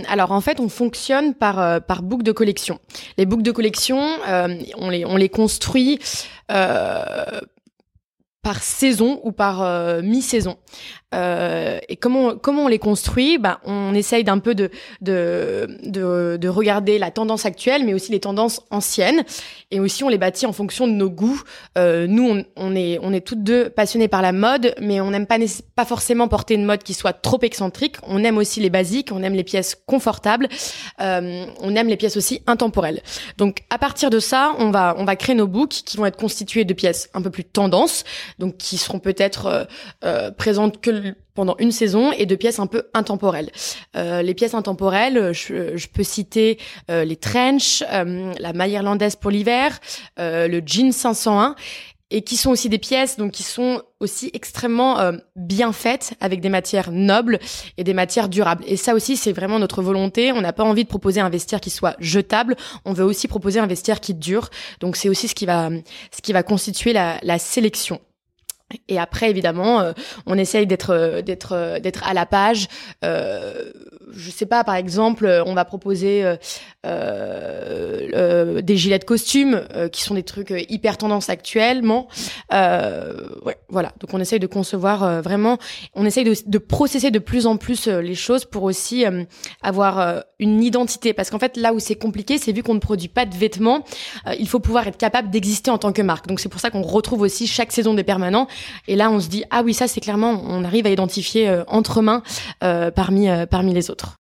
Alors 0.09 0.33
en 0.33 0.41
fait, 0.41 0.59
on 0.59 0.67
fonctionne 0.67 1.33
par 1.33 1.81
par 1.85 2.03
boucle 2.03 2.23
de 2.23 2.33
collection. 2.33 2.77
Les 3.17 3.25
boucles 3.25 3.43
de 3.43 3.51
collection, 3.51 3.99
on 4.77 4.89
les 4.89 5.05
on 5.05 5.15
les 5.15 5.29
construit 5.29 5.97
par 8.43 8.61
saison 8.61 9.21
ou 9.23 9.31
par 9.31 9.63
euh, 9.63 10.01
mi-saison. 10.03 10.57
Euh, 11.13 11.79
et 11.89 11.95
comment 11.95 12.35
comment 12.35 12.65
on 12.65 12.67
les 12.67 12.79
construit? 12.79 13.37
Bah, 13.37 13.59
on 13.65 13.93
essaye 13.93 14.23
d'un 14.23 14.39
peu 14.39 14.55
de, 14.55 14.69
de, 15.01 15.67
de 15.83 16.37
de 16.37 16.47
regarder 16.47 16.97
la 16.97 17.11
tendance 17.11 17.45
actuelle, 17.45 17.85
mais 17.85 17.93
aussi 17.93 18.11
les 18.11 18.19
tendances 18.19 18.61
anciennes, 18.71 19.23
et 19.71 19.79
aussi 19.79 20.03
on 20.03 20.09
les 20.09 20.17
bâtit 20.17 20.45
en 20.45 20.53
fonction 20.53 20.87
de 20.87 20.93
nos 20.93 21.09
goûts. 21.09 21.41
Euh, 21.77 22.07
nous, 22.07 22.43
on, 22.55 22.75
est 22.75 22.99
on 23.01 23.13
est 23.13 23.21
toutes 23.21 23.43
deux 23.43 23.69
passionnées 23.69 24.07
par 24.07 24.21
la 24.21 24.31
mode, 24.31 24.73
mais 24.81 25.01
on 25.01 25.11
n'aime 25.11 25.27
pas 25.27 25.37
pas 25.75 25.85
forcément 25.85 26.27
porter 26.27 26.55
une 26.55 26.65
mode 26.65 26.83
qui 26.83 26.93
soit 26.93 27.13
trop 27.13 27.39
excentrique. 27.41 27.97
On 28.03 28.23
aime 28.23 28.37
aussi 28.37 28.59
les 28.59 28.69
basiques, 28.69 29.09
on 29.11 29.23
aime 29.23 29.33
les 29.33 29.43
pièces 29.43 29.75
confortables, 29.85 30.47
euh, 31.01 31.45
on 31.59 31.75
aime 31.75 31.87
les 31.87 31.97
pièces 31.97 32.17
aussi 32.17 32.41
intemporelles. 32.47 33.01
Donc 33.37 33.63
à 33.69 33.77
partir 33.77 34.09
de 34.09 34.19
ça, 34.19 34.55
on 34.59 34.71
va 34.71 34.95
on 34.97 35.05
va 35.05 35.15
créer 35.15 35.35
nos 35.35 35.47
books 35.47 35.83
qui 35.85 35.97
vont 35.97 36.05
être 36.05 36.17
constitués 36.17 36.65
de 36.65 36.73
pièces 36.73 37.09
un 37.13 37.21
peu 37.21 37.29
plus 37.29 37.43
tendance, 37.43 38.03
donc 38.39 38.57
qui 38.57 38.77
seront 38.77 38.99
peut-être 38.99 39.45
euh, 39.45 39.63
euh 40.03 40.31
présentes 40.31 40.81
que 40.81 41.02
pendant 41.33 41.55
une 41.59 41.71
saison 41.71 42.11
et 42.11 42.25
de 42.25 42.35
pièces 42.35 42.59
un 42.59 42.67
peu 42.67 42.83
intemporelles. 42.93 43.51
Euh, 43.95 44.21
les 44.21 44.33
pièces 44.33 44.53
intemporelles, 44.53 45.33
je, 45.33 45.87
peux 45.87 46.03
citer 46.03 46.59
euh, 46.89 47.03
les 47.05 47.15
trench, 47.15 47.83
euh, 47.91 48.33
la 48.39 48.53
maille 48.53 48.73
irlandaise 48.73 49.15
pour 49.15 49.31
l'hiver, 49.31 49.79
le 50.17 50.61
jean 50.65 50.91
501 50.91 51.55
et 52.11 52.21
qui 52.21 52.37
sont 52.37 52.51
aussi 52.51 52.69
des 52.69 52.77
pièces 52.77 53.17
donc 53.17 53.31
qui 53.31 53.41
sont 53.41 53.81
aussi 53.99 54.29
extrêmement 54.33 54.99
bien 55.35 55.71
faites 55.71 56.13
avec 56.19 56.41
des 56.41 56.49
matières 56.49 56.91
nobles 56.91 57.39
et 57.77 57.83
des 57.83 57.95
matières 57.95 58.29
durables. 58.29 58.63
Et 58.67 58.77
ça 58.77 58.93
aussi 58.93 59.17
c'est 59.17 59.31
vraiment 59.31 59.57
notre 59.57 59.81
volonté. 59.81 60.31
On 60.31 60.41
n'a 60.41 60.53
pas 60.53 60.63
envie 60.63 60.83
de 60.83 60.89
proposer 60.89 61.21
un 61.21 61.29
vestiaire 61.29 61.59
qui 61.59 61.71
soit 61.71 61.95
jetable. 61.99 62.55
On 62.85 62.93
veut 62.93 63.05
aussi 63.05 63.27
proposer 63.27 63.59
un 63.59 63.65
vestiaire 63.65 63.99
qui 63.99 64.13
dure. 64.13 64.49
Donc 64.79 64.95
c'est 64.95 65.09
aussi 65.09 65.27
ce 65.27 65.33
qui 65.33 65.47
va 65.47 65.69
ce 66.11 66.21
qui 66.21 66.33
va 66.33 66.43
constituer 66.43 66.93
la, 66.93 67.17
la 67.23 67.39
sélection. 67.39 67.99
Et 68.87 68.99
après, 68.99 69.29
évidemment, 69.29 69.81
euh, 69.81 69.93
on 70.25 70.37
essaye 70.37 70.67
d'être 70.67 70.91
euh, 70.91 71.21
d'être 71.21 71.53
euh, 71.53 71.79
d'être 71.79 72.07
à 72.07 72.13
la 72.13 72.25
page. 72.25 72.67
Euh, 73.03 73.71
je 74.15 74.29
sais 74.29 74.45
pas, 74.45 74.63
par 74.63 74.75
exemple, 74.75 75.25
on 75.45 75.53
va 75.53 75.65
proposer 75.65 76.23
euh, 76.85 78.61
des 78.61 78.77
gilets 78.77 78.99
de 78.99 79.05
costume 79.05 79.63
qui 79.91 80.03
sont 80.03 80.15
des 80.15 80.23
trucs 80.23 80.53
hyper 80.69 80.97
tendance 80.97 81.29
actuellement. 81.29 82.07
ouais, 82.51 83.57
voilà. 83.69 83.93
Donc 83.99 84.13
on 84.13 84.19
essaye 84.19 84.39
de 84.39 84.47
concevoir 84.47 85.21
vraiment, 85.21 85.57
on 85.93 86.05
essaye 86.05 86.23
de, 86.23 86.35
de 86.45 86.57
processer 86.57 87.11
de 87.11 87.19
plus 87.19 87.47
en 87.47 87.57
plus 87.57 87.87
les 87.87 88.15
choses 88.15 88.45
pour 88.45 88.63
aussi 88.63 89.05
avoir 89.61 90.23
une 90.39 90.63
identité. 90.63 91.13
Parce 91.13 91.29
qu'en 91.29 91.39
fait, 91.39 91.57
là 91.57 91.73
où 91.73 91.79
c'est 91.79 91.95
compliqué, 91.95 92.37
c'est 92.37 92.51
vu 92.51 92.63
qu'on 92.63 92.73
ne 92.73 92.79
produit 92.79 93.07
pas 93.07 93.25
de 93.25 93.35
vêtements, 93.35 93.83
il 94.37 94.47
faut 94.47 94.59
pouvoir 94.59 94.87
être 94.87 94.97
capable 94.97 95.29
d'exister 95.29 95.71
en 95.71 95.77
tant 95.77 95.93
que 95.93 96.01
marque. 96.01 96.27
Donc 96.27 96.39
c'est 96.39 96.49
pour 96.49 96.59
ça 96.61 96.69
qu'on 96.69 96.81
retrouve 96.81 97.21
aussi 97.21 97.47
chaque 97.47 97.71
saison 97.71 97.93
des 97.93 98.03
permanents 98.03 98.47
et 98.87 98.95
là, 98.95 99.09
on 99.11 99.19
se 99.19 99.27
dit, 99.27 99.43
ah 99.49 99.61
oui, 99.63 99.73
ça, 99.73 99.87
c'est 99.87 100.01
clairement, 100.01 100.41
on 100.47 100.63
arrive 100.63 100.85
à 100.85 100.89
identifier 100.89 101.49
euh, 101.49 101.63
entre 101.67 102.01
mains 102.01 102.23
euh, 102.63 102.91
parmi, 102.91 103.29
euh, 103.29 103.45
parmi 103.45 103.73
les 103.73 103.89
autres. 103.89 104.15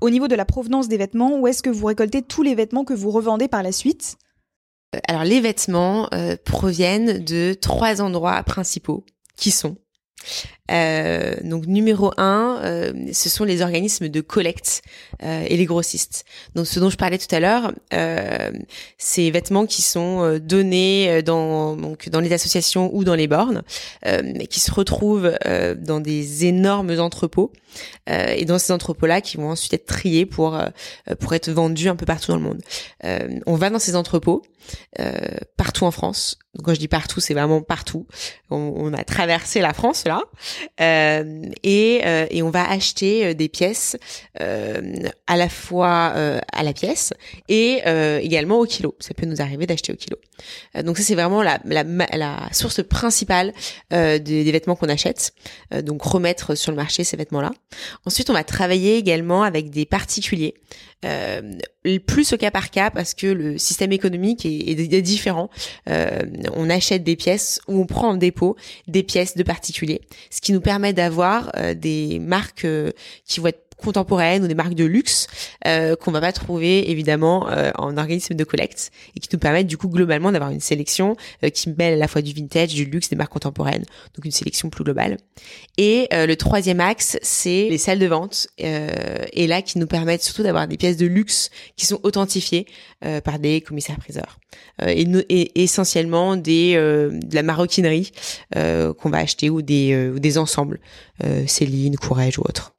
Au 0.00 0.10
niveau 0.10 0.28
de 0.28 0.34
la 0.34 0.44
provenance 0.44 0.88
des 0.88 0.96
vêtements, 0.96 1.38
où 1.38 1.46
est-ce 1.46 1.62
que 1.62 1.70
vous 1.70 1.86
récoltez 1.86 2.22
tous 2.22 2.42
les 2.42 2.54
vêtements 2.54 2.84
que 2.84 2.94
vous 2.94 3.10
revendez 3.10 3.48
par 3.48 3.62
la 3.62 3.72
suite? 3.72 4.16
Alors, 5.06 5.24
les 5.24 5.40
vêtements 5.40 6.08
proviennent 6.44 7.24
de 7.24 7.54
trois 7.54 8.00
endroits 8.00 8.42
principaux 8.42 9.04
qui 9.36 9.50
sont 9.50 9.76
euh, 10.70 11.34
donc 11.42 11.66
numéro 11.66 12.12
un, 12.16 12.60
euh, 12.64 12.92
ce 13.12 13.28
sont 13.28 13.44
les 13.44 13.62
organismes 13.62 14.08
de 14.08 14.20
collecte 14.20 14.82
euh, 15.22 15.44
et 15.46 15.56
les 15.56 15.64
grossistes. 15.64 16.24
Donc 16.54 16.66
ce 16.66 16.80
dont 16.80 16.90
je 16.90 16.96
parlais 16.96 17.18
tout 17.18 17.34
à 17.34 17.40
l'heure, 17.40 17.72
euh, 17.92 18.50
ces 18.98 19.30
vêtements 19.30 19.66
qui 19.66 19.82
sont 19.82 20.22
euh, 20.22 20.38
donnés 20.38 21.22
dans 21.22 21.76
donc 21.76 22.08
dans 22.08 22.20
les 22.20 22.32
associations 22.32 22.90
ou 22.94 23.04
dans 23.04 23.14
les 23.14 23.26
bornes, 23.26 23.62
qui 24.48 24.60
se 24.60 24.72
retrouvent 24.72 25.32
dans 25.78 26.00
des 26.00 26.46
énormes 26.46 26.98
entrepôts 26.98 27.52
et 28.08 28.44
dans 28.44 28.58
ces 28.58 28.72
entrepôts-là 28.72 29.20
qui 29.20 29.36
vont 29.36 29.50
ensuite 29.50 29.74
être 29.74 29.86
triés 29.86 30.26
pour 30.26 30.58
pour 31.18 31.34
être 31.34 31.50
vendus 31.50 31.88
un 31.88 31.96
peu 31.96 32.06
partout 32.06 32.32
dans 32.32 32.38
le 32.38 32.42
monde. 32.42 32.62
on 33.46 33.54
va 33.56 33.70
dans 33.70 33.78
ces 33.78 33.96
entrepôts 33.96 34.42
partout 35.56 35.84
en 35.84 35.90
France. 35.90 36.38
Donc 36.54 36.66
quand 36.66 36.74
je 36.74 36.80
dis 36.80 36.88
partout, 36.88 37.20
c'est 37.20 37.34
vraiment 37.34 37.62
partout. 37.62 38.06
On, 38.50 38.72
on 38.76 38.92
a 38.92 39.04
traversé 39.04 39.60
la 39.60 39.72
France 39.72 40.04
là. 40.04 40.22
Euh, 40.80 41.42
et, 41.62 42.00
euh, 42.04 42.26
et 42.30 42.42
on 42.42 42.50
va 42.50 42.68
acheter 42.68 43.26
euh, 43.26 43.34
des 43.34 43.48
pièces 43.48 43.96
à 44.38 45.36
la 45.36 45.48
fois 45.48 46.14
à 46.52 46.62
la 46.62 46.72
pièce 46.72 47.12
et 47.48 47.82
également 48.22 48.58
au 48.58 48.64
kilo. 48.64 48.94
Ça 48.98 49.14
peut 49.14 49.26
nous 49.26 49.40
arriver 49.40 49.66
d'acheter 49.66 49.92
au 49.92 49.96
kilo. 49.96 50.16
donc 50.82 50.96
ça 50.96 51.02
c'est 51.02 51.14
vraiment 51.14 51.42
la, 51.42 51.60
la, 51.64 51.84
la, 51.84 52.48
source 52.52 52.82
principale 52.82 53.52
des, 53.90 54.18
des, 54.20 54.52
vêtements 54.52 54.76
qu'on 54.76 54.88
achète. 54.88 55.32
donc 55.82 56.02
remettre 56.02 56.54
sur 56.54 56.72
le 56.72 56.76
marché 56.76 57.04
ces 57.04 57.16
vêtements-là. 57.16 57.52
Ensuite 58.06 58.30
on 58.30 58.32
va 58.32 58.44
travailler 58.44 58.96
également 58.96 59.42
avec 59.42 59.70
des 59.70 59.84
particuliers. 59.84 60.54
Euh, 61.06 61.40
plus 62.06 62.34
au 62.34 62.36
cas 62.36 62.50
par 62.50 62.70
cas 62.70 62.90
parce 62.90 63.14
que 63.14 63.26
le 63.26 63.56
système 63.56 63.90
économique 63.90 64.44
est, 64.44 64.68
est, 64.68 65.02
différent. 65.02 65.48
Euh, 65.88 66.20
on 66.54 66.68
achète 66.68 67.04
des 67.04 67.16
pièces 67.16 67.60
ou 67.68 67.80
on 67.80 67.86
prend 67.86 68.10
en 68.10 68.16
dépôt 68.16 68.56
des 68.86 69.02
pièces 69.02 69.34
de 69.34 69.42
particuliers, 69.42 70.02
ce 70.30 70.42
qui 70.42 70.49
nous 70.52 70.60
permet 70.60 70.92
d'avoir 70.92 71.50
euh, 71.56 71.74
des 71.74 72.18
marques 72.18 72.64
euh, 72.64 72.90
qui 73.24 73.40
vont 73.40 73.48
être 73.48 73.69
contemporaines 73.80 74.44
ou 74.44 74.46
des 74.46 74.54
marques 74.54 74.74
de 74.74 74.84
luxe 74.84 75.26
euh, 75.66 75.96
qu'on 75.96 76.10
va 76.10 76.20
pas 76.20 76.32
trouver 76.32 76.90
évidemment 76.90 77.48
euh, 77.50 77.70
en 77.76 77.96
organisme 77.96 78.34
de 78.34 78.44
collecte 78.44 78.90
et 79.16 79.20
qui 79.20 79.28
nous 79.32 79.38
permettent 79.38 79.66
du 79.66 79.76
coup 79.76 79.88
globalement 79.88 80.32
d'avoir 80.32 80.50
une 80.50 80.60
sélection 80.60 81.16
euh, 81.44 81.50
qui 81.50 81.70
mêle 81.70 81.94
à 81.94 81.96
la 81.96 82.08
fois 82.08 82.22
du 82.22 82.32
vintage, 82.32 82.74
du 82.74 82.84
luxe, 82.84 83.08
des 83.08 83.16
marques 83.16 83.32
contemporaines, 83.32 83.84
donc 84.14 84.24
une 84.24 84.30
sélection 84.30 84.70
plus 84.70 84.84
globale. 84.84 85.16
Et 85.78 86.08
euh, 86.12 86.26
le 86.26 86.36
troisième 86.36 86.80
axe, 86.80 87.18
c'est 87.22 87.68
les 87.68 87.78
salles 87.78 87.98
de 87.98 88.06
vente 88.06 88.48
et 88.58 89.46
là 89.46 89.62
qui 89.62 89.78
nous 89.78 89.86
permettent 89.86 90.22
surtout 90.22 90.42
d'avoir 90.42 90.68
des 90.68 90.76
pièces 90.76 90.96
de 90.96 91.06
luxe 91.06 91.50
qui 91.76 91.86
sont 91.86 92.00
authentifiées 92.02 92.66
par 93.24 93.38
des 93.38 93.60
commissaires-priseurs 93.60 94.38
et, 94.86 95.02
et, 95.28 95.62
essentiellement 95.62 96.36
des 96.36 96.74
de 96.74 97.34
la 97.34 97.42
maroquinerie 97.42 98.12
qu'on 98.54 99.10
va 99.10 99.18
acheter 99.18 99.50
ou 99.50 99.62
des 99.62 100.10
ou 100.14 100.18
des 100.18 100.38
ensembles 100.38 100.80
Céline, 101.46 101.96
Courrèges 101.96 102.38
ou 102.38 102.42
autres. 102.42 102.74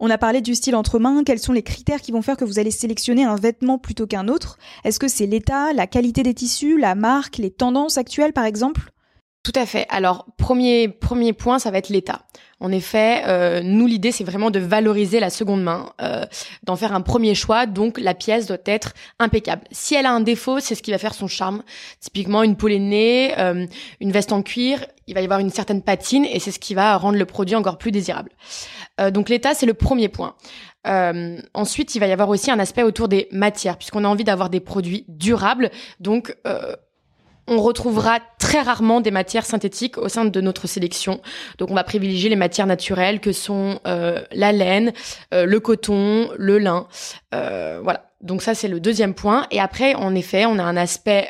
On 0.00 0.10
a 0.10 0.18
parlé 0.18 0.40
du 0.40 0.54
style 0.54 0.76
entre 0.76 1.00
mains. 1.00 1.24
Quels 1.24 1.40
sont 1.40 1.52
les 1.52 1.64
critères 1.64 2.00
qui 2.00 2.12
vont 2.12 2.22
faire 2.22 2.36
que 2.36 2.44
vous 2.44 2.60
allez 2.60 2.70
sélectionner 2.70 3.24
un 3.24 3.34
vêtement 3.34 3.78
plutôt 3.78 4.06
qu'un 4.06 4.28
autre? 4.28 4.56
Est-ce 4.84 5.00
que 5.00 5.08
c'est 5.08 5.26
l'état, 5.26 5.72
la 5.72 5.88
qualité 5.88 6.22
des 6.22 6.34
tissus, 6.34 6.78
la 6.78 6.94
marque, 6.94 7.38
les 7.38 7.50
tendances 7.50 7.98
actuelles 7.98 8.32
par 8.32 8.44
exemple? 8.44 8.92
Tout 9.48 9.58
à 9.58 9.64
fait. 9.64 9.86
Alors, 9.88 10.26
premier, 10.36 10.88
premier 10.88 11.32
point, 11.32 11.58
ça 11.58 11.70
va 11.70 11.78
être 11.78 11.88
l'État. 11.88 12.20
En 12.60 12.70
effet, 12.70 13.22
euh, 13.28 13.62
nous, 13.64 13.86
l'idée, 13.86 14.12
c'est 14.12 14.22
vraiment 14.22 14.50
de 14.50 14.58
valoriser 14.58 15.20
la 15.20 15.30
seconde 15.30 15.62
main, 15.62 15.94
euh, 16.02 16.26
d'en 16.64 16.76
faire 16.76 16.92
un 16.92 17.00
premier 17.00 17.34
choix. 17.34 17.64
Donc, 17.64 17.98
la 17.98 18.12
pièce 18.12 18.46
doit 18.46 18.58
être 18.66 18.92
impeccable. 19.18 19.62
Si 19.70 19.94
elle 19.94 20.04
a 20.04 20.12
un 20.12 20.20
défaut, 20.20 20.60
c'est 20.60 20.74
ce 20.74 20.82
qui 20.82 20.90
va 20.90 20.98
faire 20.98 21.14
son 21.14 21.28
charme. 21.28 21.62
Typiquement, 21.98 22.42
une 22.42 22.56
peau 22.56 22.68
euh, 22.68 23.66
une 24.00 24.12
veste 24.12 24.32
en 24.32 24.42
cuir, 24.42 24.84
il 25.06 25.14
va 25.14 25.22
y 25.22 25.24
avoir 25.24 25.40
une 25.40 25.48
certaine 25.48 25.80
patine 25.80 26.26
et 26.26 26.40
c'est 26.40 26.50
ce 26.50 26.58
qui 26.58 26.74
va 26.74 26.98
rendre 26.98 27.16
le 27.16 27.24
produit 27.24 27.56
encore 27.56 27.78
plus 27.78 27.90
désirable. 27.90 28.32
Euh, 29.00 29.10
donc, 29.10 29.30
l'État, 29.30 29.54
c'est 29.54 29.64
le 29.64 29.72
premier 29.72 30.10
point. 30.10 30.34
Ensuite, 31.54 31.94
il 31.94 32.00
va 32.00 32.06
y 32.06 32.12
avoir 32.12 32.28
aussi 32.28 32.50
un 32.50 32.58
aspect 32.58 32.82
autour 32.82 33.08
des 33.08 33.28
matières, 33.32 33.78
puisqu'on 33.78 34.04
a 34.04 34.08
envie 34.08 34.24
d'avoir 34.24 34.50
des 34.50 34.60
produits 34.60 35.06
durables. 35.08 35.70
Donc, 36.00 36.34
on 37.48 37.60
retrouvera 37.60 38.20
très 38.38 38.60
rarement 38.60 39.00
des 39.00 39.10
matières 39.10 39.44
synthétiques 39.44 39.98
au 39.98 40.08
sein 40.08 40.24
de 40.24 40.40
notre 40.40 40.66
sélection. 40.66 41.20
Donc 41.58 41.70
on 41.70 41.74
va 41.74 41.84
privilégier 41.84 42.28
les 42.28 42.36
matières 42.36 42.66
naturelles 42.66 43.20
que 43.20 43.32
sont 43.32 43.80
euh, 43.86 44.22
la 44.32 44.52
laine, 44.52 44.92
euh, 45.34 45.44
le 45.44 45.60
coton, 45.60 46.30
le 46.36 46.58
lin. 46.58 46.86
Euh, 47.34 47.80
voilà. 47.82 48.10
Donc 48.20 48.42
ça 48.42 48.54
c'est 48.54 48.68
le 48.68 48.80
deuxième 48.80 49.14
point. 49.14 49.46
Et 49.50 49.60
après, 49.60 49.94
en 49.94 50.14
effet, 50.14 50.46
on 50.46 50.58
a 50.58 50.62
un 50.62 50.76
aspect 50.76 51.28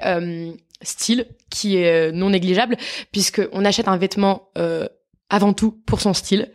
style 0.82 1.26
qui 1.50 1.76
est 1.76 2.12
non 2.12 2.30
négligeable 2.30 2.76
puisque 3.12 3.42
on 3.52 3.64
achète 3.64 3.88
un 3.88 3.96
vêtement 3.96 4.50
avant 5.28 5.52
tout 5.52 5.72
pour 5.87 6.00
son 6.00 6.14
style. 6.14 6.50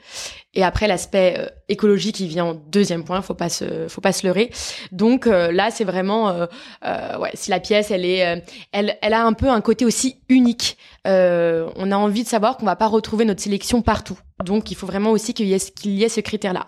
Et 0.56 0.64
après 0.64 0.88
l'aspect 0.88 1.36
euh, 1.38 1.48
écologique 1.68 2.16
qui 2.16 2.28
vient 2.28 2.46
en 2.46 2.54
deuxième 2.54 3.04
point, 3.04 3.22
faut 3.22 3.34
pas 3.34 3.50
se 3.50 3.88
faut 3.88 4.02
pas 4.02 4.12
se 4.12 4.26
leurrer. 4.26 4.52
Donc 4.92 5.26
euh, 5.26 5.52
là 5.52 5.72
c'est 5.72 5.84
vraiment 5.84 6.30
euh, 6.30 7.18
ouais 7.18 7.32
si 7.34 7.50
la 7.50 7.60
pièce 7.60 7.90
elle 7.90 8.06
est 8.06 8.44
elle 8.72 8.98
elle 9.02 9.14
a 9.14 9.26
un 9.26 9.34
peu 9.34 9.50
un 9.50 9.62
côté 9.62 9.86
aussi 9.86 10.22
unique. 10.30 10.78
on 11.06 11.92
a 11.92 11.96
envie 11.96 12.24
de 12.24 12.28
savoir 12.28 12.58
qu'on 12.58 12.66
va 12.66 12.76
pas 12.76 12.88
retrouver 12.88 13.26
notre 13.26 13.42
sélection 13.42 13.82
partout. 13.82 14.20
Donc 14.44 14.70
il 14.72 14.76
faut 14.76 14.88
vraiment 14.88 15.12
aussi 15.12 15.34
qu'il 15.34 15.48
y 15.48 15.54
ait 16.04 16.10
ce 16.10 16.22
critère 16.22 16.54
là. 16.54 16.68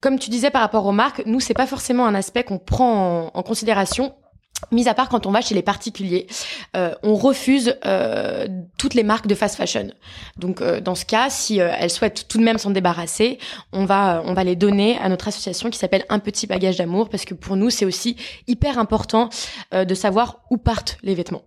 Comme 0.00 0.18
tu 0.18 0.30
disais 0.30 0.50
par 0.50 0.62
rapport 0.62 0.84
aux 0.84 0.92
marques, 0.92 1.22
nous 1.26 1.38
c'est 1.38 1.54
pas 1.54 1.68
forcément 1.68 2.06
un 2.06 2.14
aspect 2.16 2.42
qu'on 2.42 2.58
prend 2.58 3.30
en 3.32 3.42
considération 3.44 4.14
Mis 4.70 4.88
à 4.88 4.94
part 4.94 5.08
quand 5.08 5.26
on 5.26 5.30
va 5.30 5.40
chez 5.40 5.54
les 5.54 5.62
particuliers, 5.62 6.26
euh, 6.76 6.94
on 7.02 7.14
refuse 7.14 7.76
euh, 7.84 8.46
toutes 8.78 8.94
les 8.94 9.02
marques 9.02 9.26
de 9.26 9.34
fast 9.34 9.56
fashion. 9.56 9.88
Donc 10.36 10.60
euh, 10.60 10.80
dans 10.80 10.94
ce 10.94 11.04
cas, 11.04 11.30
si 11.30 11.58
elles 11.58 11.90
souhaitent 11.90 12.26
tout 12.28 12.38
de 12.38 12.44
même 12.44 12.58
s'en 12.58 12.70
débarrasser, 12.70 13.38
on 13.72 13.84
va 13.84 14.22
on 14.24 14.34
va 14.34 14.44
les 14.44 14.56
donner 14.56 14.98
à 14.98 15.08
notre 15.08 15.28
association 15.28 15.70
qui 15.70 15.78
s'appelle 15.78 16.04
Un 16.08 16.18
petit 16.18 16.46
bagage 16.46 16.76
d'amour 16.76 17.08
parce 17.08 17.24
que 17.24 17.34
pour 17.34 17.56
nous 17.56 17.70
c'est 17.70 17.84
aussi 17.84 18.16
hyper 18.46 18.78
important 18.78 19.28
de 19.72 19.94
savoir 19.94 20.40
où 20.50 20.56
partent 20.56 20.98
les 21.02 21.14
vêtements. 21.14 21.42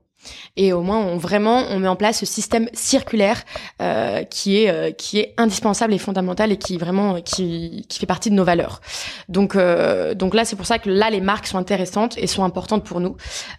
Et 0.57 0.73
au 0.73 0.81
moins, 0.81 0.99
on, 0.99 1.17
vraiment, 1.17 1.63
on 1.69 1.79
met 1.79 1.87
en 1.87 1.95
place 1.95 2.19
ce 2.19 2.25
système 2.25 2.69
circulaire 2.73 3.43
euh, 3.81 4.23
qui 4.23 4.57
est 4.57 4.69
euh, 4.69 4.91
qui 4.91 5.19
est 5.19 5.33
indispensable 5.37 5.93
et 5.93 5.97
fondamental 5.97 6.51
et 6.51 6.57
qui 6.57 6.77
vraiment 6.77 7.21
qui, 7.21 7.85
qui 7.89 7.99
fait 7.99 8.05
partie 8.05 8.29
de 8.29 8.35
nos 8.35 8.43
valeurs. 8.43 8.81
Donc 9.29 9.55
euh, 9.55 10.13
donc 10.13 10.33
là, 10.33 10.45
c'est 10.45 10.55
pour 10.55 10.65
ça 10.65 10.79
que 10.79 10.89
là, 10.89 11.09
les 11.09 11.21
marques 11.21 11.47
sont 11.47 11.57
intéressantes 11.57 12.17
et 12.17 12.27
sont 12.27 12.43
importantes 12.43 12.83
pour 12.83 12.99
nous. 12.99 13.17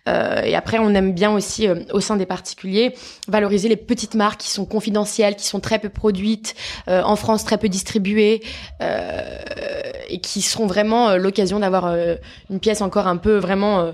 Euh, 0.09 0.43
et 0.43 0.55
après, 0.55 0.79
on 0.79 0.95
aime 0.95 1.13
bien 1.13 1.33
aussi 1.33 1.69
euh, 1.69 1.77
au 1.93 2.01
sein 2.01 2.17
des 2.17 2.27
particuliers 2.27 2.95
valoriser 3.29 3.69
les 3.69 3.77
petites 3.77 4.15
marques 4.15 4.41
qui 4.41 4.51
sont 4.51 4.65
confidentielles, 4.65 5.37
qui 5.37 5.47
sont 5.47 5.61
très 5.61 5.79
peu 5.79 5.89
produites 5.89 6.55
euh, 6.89 7.03
en 7.03 7.17
France, 7.17 7.45
très 7.45 7.59
peu 7.59 7.69
distribuées 7.69 8.43
et 10.09 10.21
qui 10.21 10.43
seront 10.43 10.67
vraiment 10.67 11.17
l'occasion 11.17 11.59
d'avoir 11.59 11.95
une 12.51 12.61
pièce 12.61 12.81
encore 12.81 13.07
un 13.07 13.17
peu 13.17 13.37
vraiment 13.37 13.93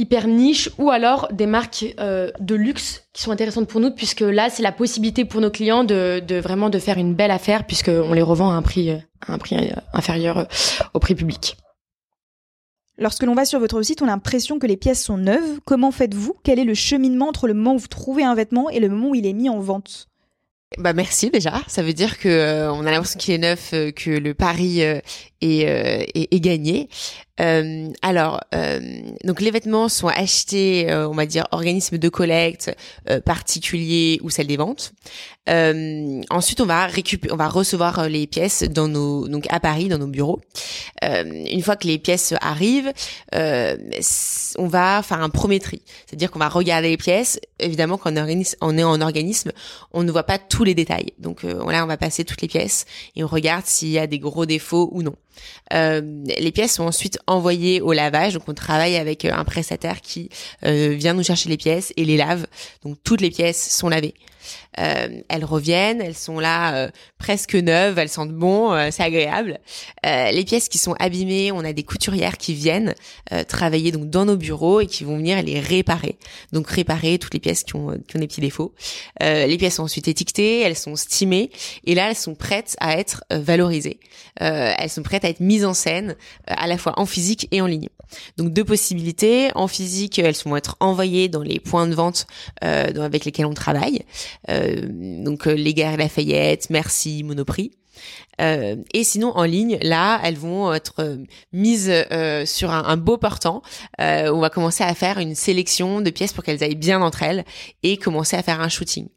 hyper 0.00 0.26
niche 0.26 0.70
ou 0.78 0.90
alors 0.90 1.28
des 1.30 1.46
marques 1.46 1.84
euh, 2.00 2.30
de 2.40 2.54
luxe 2.54 3.04
qui 3.12 3.22
sont 3.22 3.30
intéressantes 3.30 3.68
pour 3.68 3.80
nous 3.80 3.90
puisque 3.90 4.20
là 4.20 4.48
c'est 4.48 4.62
la 4.62 4.72
possibilité 4.72 5.24
pour 5.24 5.40
nos 5.40 5.50
clients 5.50 5.84
de, 5.84 6.22
de 6.26 6.36
vraiment 6.36 6.70
de 6.70 6.78
faire 6.78 6.96
une 6.96 7.14
belle 7.14 7.30
affaire 7.30 7.66
puisqu'on 7.66 8.12
les 8.12 8.22
revend 8.22 8.50
à 8.50 8.54
un 8.54 8.62
prix, 8.62 8.90
à 8.90 9.00
un 9.28 9.38
prix 9.38 9.56
euh, 9.56 9.74
inférieur 9.92 10.38
euh, 10.38 10.44
au 10.94 11.00
prix 11.00 11.14
public. 11.14 11.56
Lorsque 12.96 13.22
l'on 13.22 13.34
va 13.34 13.44
sur 13.44 13.60
votre 13.60 13.80
site, 13.82 14.02
on 14.02 14.06
a 14.06 14.10
l'impression 14.10 14.58
que 14.58 14.66
les 14.66 14.76
pièces 14.76 15.02
sont 15.02 15.16
neuves. 15.16 15.60
Comment 15.64 15.90
faites-vous? 15.90 16.34
Quel 16.42 16.58
est 16.58 16.64
le 16.64 16.74
cheminement 16.74 17.28
entre 17.28 17.46
le 17.46 17.54
moment 17.54 17.74
où 17.74 17.78
vous 17.78 17.88
trouvez 17.88 18.24
un 18.24 18.34
vêtement 18.34 18.68
et 18.70 18.80
le 18.80 18.88
moment 18.88 19.10
où 19.10 19.14
il 19.14 19.26
est 19.26 19.32
mis 19.32 19.48
en 19.48 19.58
vente? 19.58 20.08
Bah 20.78 20.92
merci 20.92 21.30
déjà. 21.30 21.62
Ça 21.66 21.82
veut 21.82 21.94
dire 21.94 22.18
que 22.18 22.68
on 22.70 22.86
a 22.86 22.90
l'impression 22.90 23.18
qu'il 23.18 23.34
est 23.34 23.38
neuf, 23.38 23.70
que 23.70 24.10
le 24.10 24.34
pari 24.34 24.82
est, 25.40 25.62
est, 26.14 26.34
est, 26.34 26.40
gagné. 26.40 26.88
Euh, 27.40 27.88
alors, 28.02 28.40
euh, 28.54 28.80
donc 29.24 29.40
les 29.40 29.50
vêtements 29.50 29.88
sont 29.88 30.08
achetés, 30.08 30.90
euh, 30.90 31.08
on 31.08 31.14
va 31.14 31.26
dire, 31.26 31.46
organismes 31.52 31.96
de 31.96 32.08
collecte, 32.08 32.76
euh, 33.08 33.20
particuliers 33.20 34.18
ou 34.22 34.30
celles 34.30 34.46
des 34.46 34.58
ventes. 34.58 34.92
Euh, 35.48 36.20
ensuite, 36.28 36.60
on 36.60 36.66
va 36.66 36.86
récupérer, 36.86 37.32
on 37.32 37.36
va 37.36 37.48
recevoir 37.48 38.08
les 38.08 38.26
pièces 38.26 38.62
dans 38.64 38.88
nos, 38.88 39.26
donc 39.26 39.46
à 39.48 39.58
Paris, 39.58 39.88
dans 39.88 39.98
nos 39.98 40.06
bureaux. 40.06 40.40
une 41.02 41.62
fois 41.62 41.76
que 41.76 41.86
les 41.86 41.98
pièces 41.98 42.34
arrivent, 42.40 42.92
on 43.32 44.66
va 44.68 45.02
faire 45.02 45.22
un 45.22 45.30
premier 45.30 45.60
tri, 45.60 45.82
c'est-à-dire 46.06 46.30
qu'on 46.30 46.38
va 46.38 46.48
regarder 46.48 46.90
les 46.90 46.96
pièces. 46.98 47.40
Évidemment, 47.58 47.96
quand 47.96 48.12
on 48.60 48.78
est 48.78 48.84
en 48.84 49.00
organisme, 49.00 49.52
on 49.92 50.02
ne 50.02 50.12
voit 50.12 50.24
pas 50.24 50.38
tous 50.38 50.64
les 50.64 50.74
détails. 50.74 51.12
Donc 51.18 51.42
là, 51.42 51.84
on 51.84 51.88
va 51.88 51.96
passer 51.96 52.24
toutes 52.24 52.42
les 52.42 52.48
pièces 52.48 52.84
et 53.16 53.24
on 53.24 53.28
regarde 53.28 53.64
s'il 53.64 53.88
y 53.88 53.98
a 53.98 54.06
des 54.06 54.18
gros 54.18 54.46
défauts 54.46 54.90
ou 54.92 55.02
non. 55.02 55.16
Euh, 55.72 56.00
les 56.38 56.52
pièces 56.52 56.74
sont 56.74 56.84
ensuite 56.84 57.18
envoyées 57.26 57.80
au 57.80 57.92
lavage. 57.92 58.34
Donc 58.34 58.44
on 58.48 58.54
travaille 58.54 58.96
avec 58.96 59.24
euh, 59.24 59.32
un 59.32 59.44
prestataire 59.44 60.00
qui 60.00 60.28
euh, 60.64 60.94
vient 60.96 61.14
nous 61.14 61.24
chercher 61.24 61.48
les 61.48 61.56
pièces 61.56 61.92
et 61.96 62.04
les 62.04 62.16
lave. 62.16 62.46
Donc 62.84 62.98
toutes 63.04 63.20
les 63.20 63.30
pièces 63.30 63.70
sont 63.70 63.88
lavées. 63.88 64.14
Euh, 64.78 65.20
elles 65.28 65.44
reviennent, 65.44 66.00
elles 66.00 66.16
sont 66.16 66.40
là 66.40 66.74
euh, 66.74 66.90
presque 67.18 67.54
neuves, 67.54 67.98
elles 67.98 68.08
sentent 68.08 68.32
bon, 68.32 68.74
c'est 68.90 69.02
agréable. 69.02 69.58
les 70.04 70.44
pièces 70.44 70.68
qui 70.68 70.78
sont 70.78 70.94
abîmées, 70.98 71.52
on 71.52 71.64
a 71.64 71.72
des 71.72 71.82
couturières 71.82 72.38
qui 72.38 72.54
viennent 72.54 72.94
travailler 73.48 73.92
donc 73.92 74.08
dans 74.08 74.24
nos 74.24 74.36
bureaux 74.36 74.80
et 74.80 74.86
qui 74.86 75.04
vont 75.04 75.16
venir 75.16 75.42
les 75.42 75.60
réparer. 75.60 76.16
Donc 76.52 76.68
réparer 76.68 77.18
toutes 77.18 77.34
les 77.34 77.40
pièces 77.40 77.64
qui 77.64 77.76
ont, 77.76 77.98
qui 78.08 78.16
ont 78.16 78.20
des 78.20 78.26
petits 78.26 78.40
défauts. 78.40 78.74
les 79.20 79.56
pièces 79.58 79.74
sont 79.74 79.82
ensuite 79.82 80.08
étiquetées, 80.08 80.60
elles 80.60 80.76
sont 80.76 80.96
stimées 80.96 81.50
et 81.84 81.94
là 81.94 82.08
elles 82.10 82.16
sont 82.16 82.34
prêtes 82.34 82.76
à 82.80 82.96
être 82.96 83.24
valorisées. 83.30 84.00
elles 84.36 84.90
sont 84.90 85.02
prêtes 85.02 85.24
à 85.24 85.28
être 85.30 85.40
mises 85.40 85.64
en 85.64 85.74
scène 85.74 86.16
à 86.46 86.66
la 86.66 86.78
fois 86.78 86.98
en 86.98 87.06
physique 87.06 87.48
et 87.50 87.60
en 87.60 87.66
ligne. 87.66 87.88
Donc 88.36 88.52
deux 88.52 88.64
possibilités. 88.64 89.50
En 89.54 89.68
physique, 89.68 90.18
elles 90.18 90.34
vont 90.44 90.56
être 90.56 90.76
envoyées 90.80 91.28
dans 91.28 91.42
les 91.42 91.60
points 91.60 91.86
de 91.86 91.94
vente 91.94 92.26
avec 92.60 93.24
lesquels 93.24 93.46
on 93.46 93.54
travaille. 93.54 94.02
Euh, 94.48 94.86
donc 95.24 95.46
euh, 95.46 95.54
les 95.54 95.74
Galeries 95.74 95.98
Lafayette, 95.98 96.70
Merci, 96.70 97.22
Monoprix. 97.22 97.72
Euh, 98.40 98.76
et 98.94 99.04
sinon 99.04 99.32
en 99.36 99.42
ligne, 99.42 99.78
là, 99.82 100.20
elles 100.24 100.38
vont 100.38 100.72
être 100.72 101.18
mises 101.52 101.92
sur 102.46 102.70
un, 102.70 102.96
beau 102.96 103.18
portant. 103.18 103.62
on 103.98 104.40
va 104.40 104.48
commencer 104.48 104.82
à 104.82 104.94
faire 104.94 105.18
une 105.18 105.34
sélection 105.34 106.00
de 106.00 106.10
pièces 106.10 106.32
pour 106.32 106.42
qu'elles 106.42 106.64
aillent 106.64 106.74
bien 106.74 107.02
entre 107.02 107.22
elles 107.22 107.44
et 107.82 107.98
commencer 107.98 108.36
à 108.36 108.42
faire 108.42 108.60
un 108.60 108.70
shooting. 108.70 109.08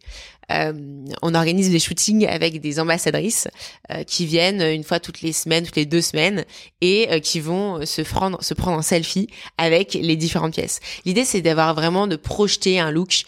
Euh, 1.24 1.30
on 1.34 1.36
organise 1.36 1.72
des 1.72 1.80
shootings 1.80 2.28
avec 2.28 2.60
des 2.62 2.80
ambassadrices 2.80 3.48
euh, 3.92 4.04
qui 4.04 4.26
viennent 4.26 4.62
une 4.62 4.84
fois 4.84 5.00
toutes 5.00 5.22
les 5.22 5.34
semaines, 5.34 5.66
toutes 5.66 5.76
les 5.76 5.86
deux 5.86 6.02
semaines, 6.02 6.46
et 6.82 7.08
euh, 7.12 7.20
qui 7.20 7.40
vont 7.40 7.86
se 7.86 8.02
prendre, 8.02 8.44
se 8.44 8.54
prendre 8.54 8.78
en 8.78 8.82
selfie 8.82 9.28
avec 9.58 9.94
les 9.94 10.16
différentes 10.16 10.54
pièces. 10.54 10.80
L'idée, 11.06 11.26
c'est 11.26 11.42
d'avoir 11.42 11.74
vraiment 11.74 12.08
de 12.08 12.16
projeter 12.16 12.80
un 12.80 12.92
look. 12.92 13.24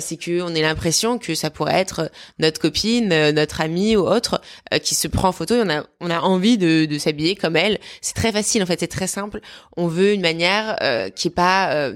c'est 0.00 0.16
que 0.16 0.42
on 0.42 0.54
ait 0.54 0.62
l'impression 0.62 1.18
que 1.18 1.34
ça 1.34 1.50
pourrait 1.50 1.74
être 1.74 2.10
notre 2.38 2.60
copine, 2.60 3.08
notre 3.30 3.60
amie 3.60 3.96
ou 3.96 4.06
autre 4.06 4.40
qui 4.82 4.94
se 4.94 5.08
prend 5.08 5.28
en 5.28 5.32
photo. 5.32 5.54
Et 5.54 5.62
on 5.62 5.70
a, 5.70 5.84
on 6.00 6.10
a 6.10 6.20
envie 6.20 6.58
de, 6.58 6.84
de 6.84 6.98
s'habiller 6.98 7.34
comme 7.34 7.56
elle. 7.56 7.78
C'est 8.00 8.14
très 8.14 8.32
facile, 8.32 8.62
en 8.62 8.66
fait, 8.66 8.80
c'est 8.80 8.86
très 8.86 9.06
simple. 9.06 9.40
On 9.76 9.88
veut 9.88 10.12
une 10.12 10.20
manière 10.20 10.78
qui 11.14 11.28
est 11.28 11.32
pas 11.32 11.92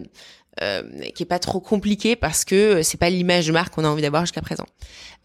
euh, 0.61 0.83
qui 1.15 1.23
est 1.23 1.27
pas 1.27 1.39
trop 1.39 1.61
compliqué 1.61 2.17
parce 2.17 2.45
que 2.45 2.83
c'est 2.83 2.99
pas 2.99 3.11
l'image 3.11 3.47
de 3.47 3.53
marque 3.53 3.75
qu'on 3.75 3.85
a 3.85 3.89
envie 3.89 4.03
d'avoir 4.03 4.25
jusqu'à 4.25 4.43
présent. 4.43 4.67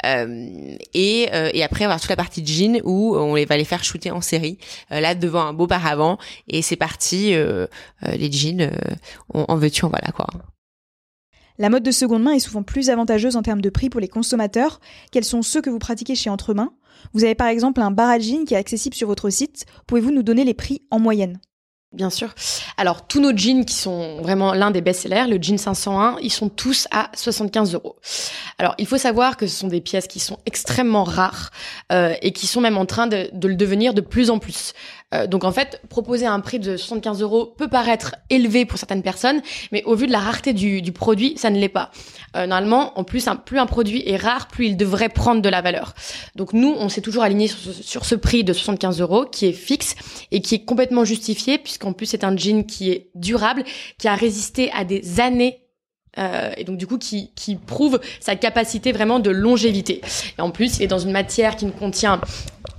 Euh, 0.06 0.78
et, 0.94 1.30
euh, 1.34 1.50
et 1.54 1.64
après 1.64 1.84
avoir 1.84 2.00
toute 2.00 2.10
la 2.10 2.16
partie 2.16 2.42
de 2.42 2.48
jeans 2.48 2.80
où 2.84 3.16
on 3.16 3.34
va 3.34 3.58
les 3.58 3.66
faire 3.66 3.84
shooter 3.84 4.12
en 4.12 4.22
série 4.22 4.60
euh, 4.92 5.00
là 5.00 5.16
devant 5.16 5.42
un 5.42 5.54
beau 5.54 5.66
paravent 5.66 6.20
et 6.48 6.62
c'est 6.62 6.76
parti 6.76 7.34
les 8.06 8.32
jeans 8.32 8.72
en 9.34 9.56
veux-tu 9.56 9.86
en 9.86 9.90
voilà 9.90 10.12
quoi. 10.12 10.28
La 11.58 11.70
mode 11.70 11.82
de 11.82 11.92
seconde 11.92 12.22
main 12.22 12.34
est 12.34 12.40
souvent 12.40 12.62
plus 12.62 12.92
avantageuse 12.92 13.36
en 13.36 13.42
termes 13.42 13.62
de 13.62 13.72
prix 13.72 13.90
pour 13.90 14.00
les 14.00 14.08
consommateurs. 14.08 14.80
Quels 15.12 15.24
sont 15.24 15.42
ceux 15.42 15.62
que 15.62 15.72
vous 15.72 15.80
pratiquez 15.80 16.14
chez 16.14 16.30
Entremain 16.30 16.74
Vous 17.14 17.24
avez 17.24 17.34
par 17.34 17.48
exemple 17.48 17.82
un 17.82 17.90
bar 17.90 18.10
à 18.10 18.20
jeans 18.20 18.46
qui 18.46 18.54
est 18.54 18.58
accessible 18.58 18.96
sur 18.96 19.08
votre 19.08 19.32
site. 19.32 19.66
Pouvez-vous 19.88 20.12
nous 20.12 20.22
donner 20.22 20.44
les 20.44 20.54
prix 20.54 20.84
en 20.92 21.00
moyenne? 21.00 21.40
Bien 21.94 22.10
sûr. 22.10 22.36
Alors, 22.76 23.08
tous 23.08 23.22
nos 23.22 23.36
jeans 23.36 23.64
qui 23.64 23.74
sont 23.74 24.22
vraiment 24.22 24.54
l'un 24.54 24.72
des 24.72 24.82
best-sellers, 24.82 25.26
le 25.30 25.42
jean 25.42 25.58
501, 25.58 26.18
ils 26.22 26.32
sont 26.32 26.50
tous 26.50 26.86
à 26.92 27.10
75 27.16 27.76
euros. 27.76 27.96
Alors, 28.58 28.76
il 28.78 28.86
faut 28.86 28.98
savoir 28.98 29.38
que 29.38 29.48
ce 29.48 29.56
sont 29.56 29.70
des 29.70 29.80
pièces 29.80 30.08
qui 30.08 30.20
sont 30.20 30.38
extrêmement 30.46 31.06
rares 31.06 31.52
euh, 31.94 32.14
et 32.22 32.34
qui 32.34 32.46
sont 32.46 32.60
même 32.60 32.78
en 32.78 32.86
train 32.86 33.08
de, 33.08 33.30
de, 33.32 33.48
le 33.48 33.56
devenir 33.56 33.94
de 33.94 34.02
plus 34.02 34.30
en 34.30 34.38
plus. 34.38 34.74
Euh, 35.14 35.26
donc, 35.26 35.44
en 35.46 35.52
fait, 35.52 35.82
proposer 35.90 36.26
un 36.26 36.40
prix 36.42 36.60
de 36.60 36.76
75 36.76 37.22
euros 37.22 37.46
peut 37.46 37.70
paraître 37.70 38.16
élevé 38.30 38.66
pour 38.66 38.78
certaines 38.78 39.04
personnes, 39.04 39.42
mais 39.72 39.84
au 39.84 39.96
vu 39.96 40.06
de 40.06 40.12
la 40.12 40.20
rareté 40.20 40.54
du, 40.54 40.82
du 40.82 40.92
produit, 40.92 41.38
ça 41.38 41.50
ne 41.50 41.58
l'est 41.58 41.70
pas. 41.70 41.92
Euh, 42.36 42.46
normalement, 42.46 42.98
en 43.00 43.04
plus, 43.04 43.28
un, 43.28 43.38
plus 43.38 43.58
un 43.58 43.68
produit 43.68 44.04
est 44.06 44.18
rare, 44.18 44.48
plus 44.48 44.68
il 44.68 44.78
devrait 44.78 45.10
prendre 45.10 45.42
de 45.42 45.50
la 45.50 45.62
valeur. 45.62 45.94
Donc, 46.36 46.52
nous, 46.52 46.76
on 46.78 46.90
s'est 46.90 47.02
toujours 47.02 47.24
aligné 47.24 47.48
sur, 47.48 47.74
sur 47.74 48.06
ce 48.06 48.16
prix 48.16 48.44
de 48.44 48.52
75 48.52 49.00
euros 49.00 49.26
qui 49.26 49.46
est 49.46 49.54
fixe 49.54 49.96
et 50.32 50.42
qui 50.42 50.56
est 50.56 50.66
complètement 50.66 51.06
justifié 51.06 51.58
puisqu'en 51.58 51.94
plus 51.94 52.08
c'est 52.08 52.24
un 52.24 52.36
jean 52.36 52.66
qui 52.66 52.92
est 52.92 53.10
durable, 53.16 53.64
qui 53.98 54.08
a 54.08 54.16
résisté 54.16 54.72
à 54.74 54.84
des 54.84 55.22
années 55.22 55.62
euh, 56.20 56.52
et 56.58 56.64
donc 56.64 56.78
du 56.78 56.88
coup 56.88 56.98
qui, 56.98 57.32
qui 57.36 57.56
prouve 57.56 58.00
sa 58.20 58.36
capacité 58.36 58.92
vraiment 58.92 59.20
de 59.20 59.30
longévité. 59.30 60.02
Et 60.38 60.42
en 60.42 60.52
plus, 60.52 60.78
il 60.78 60.84
est 60.84 60.88
dans 60.88 61.00
une 61.00 61.12
matière 61.12 61.56
qui 61.56 61.66
ne 61.66 61.72
contient 61.72 62.20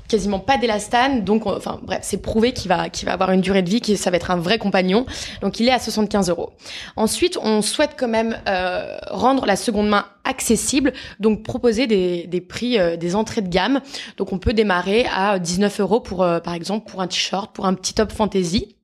quasiment 0.08 0.40
pas 0.40 0.56
d'élastane, 0.56 1.22
donc 1.22 1.46
enfin 1.46 1.78
bref, 1.82 2.00
c'est 2.02 2.22
prouvé 2.22 2.52
qu'il 2.52 2.68
va 2.68 2.88
qu'il 2.88 3.06
va 3.06 3.12
avoir 3.12 3.30
une 3.30 3.40
durée 3.40 3.62
de 3.62 3.68
vie, 3.68 3.80
qui 3.80 3.96
ça 3.96 4.10
va 4.10 4.16
être 4.16 4.30
un 4.30 4.36
vrai 4.36 4.58
compagnon. 4.58 5.06
Donc 5.42 5.60
il 5.60 5.68
est 5.68 5.72
à 5.72 5.78
75 5.78 6.30
euros. 6.30 6.50
Ensuite, 6.96 7.38
on 7.42 7.62
souhaite 7.62 7.94
quand 7.96 8.08
même 8.08 8.38
euh, 8.48 8.96
rendre 9.10 9.46
la 9.46 9.56
seconde 9.56 9.88
main 9.88 10.06
accessible, 10.24 10.92
donc 11.20 11.42
proposer 11.42 11.86
des, 11.86 12.26
des 12.26 12.40
prix, 12.40 12.78
euh, 12.78 12.96
des 12.96 13.14
entrées 13.14 13.42
de 13.42 13.48
gamme. 13.48 13.80
Donc 14.16 14.32
on 14.32 14.38
peut 14.38 14.52
démarrer 14.52 15.06
à 15.14 15.38
19 15.38 15.80
euros 15.80 16.00
pour 16.00 16.22
euh, 16.22 16.40
par 16.40 16.54
exemple 16.54 16.90
pour 16.90 17.00
un 17.00 17.06
t-shirt, 17.06 17.52
pour 17.54 17.66
un 17.66 17.74
petit 17.74 17.94
top 17.94 18.12
fantasy. 18.12 18.77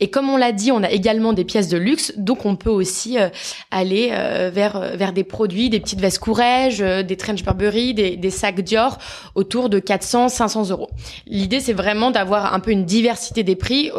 Et 0.00 0.10
comme 0.10 0.28
on 0.30 0.36
l'a 0.36 0.52
dit, 0.52 0.72
on 0.72 0.82
a 0.82 0.90
également 0.90 1.32
des 1.32 1.44
pièces 1.44 1.68
de 1.68 1.78
luxe, 1.78 2.12
donc 2.16 2.46
on 2.46 2.56
peut 2.56 2.70
aussi 2.70 3.18
euh, 3.18 3.28
aller 3.70 4.10
euh, 4.12 4.50
vers 4.52 4.76
euh, 4.76 4.96
vers 4.96 5.12
des 5.12 5.24
produits, 5.24 5.70
des 5.70 5.80
petites 5.80 6.00
vestes 6.00 6.18
Courrèges, 6.18 6.78
des 6.78 7.16
trench 7.16 7.42
Burberry, 7.44 7.94
des, 7.94 8.16
des 8.16 8.30
sacs 8.30 8.60
Dior 8.60 8.98
autour 9.34 9.68
de 9.68 9.78
400, 9.78 10.28
500 10.28 10.70
euros. 10.70 10.90
L'idée, 11.26 11.60
c'est 11.60 11.72
vraiment 11.72 12.10
d'avoir 12.10 12.54
un 12.54 12.60
peu 12.60 12.70
une 12.70 12.84
diversité 12.84 13.42
des 13.42 13.56
prix 13.56 13.90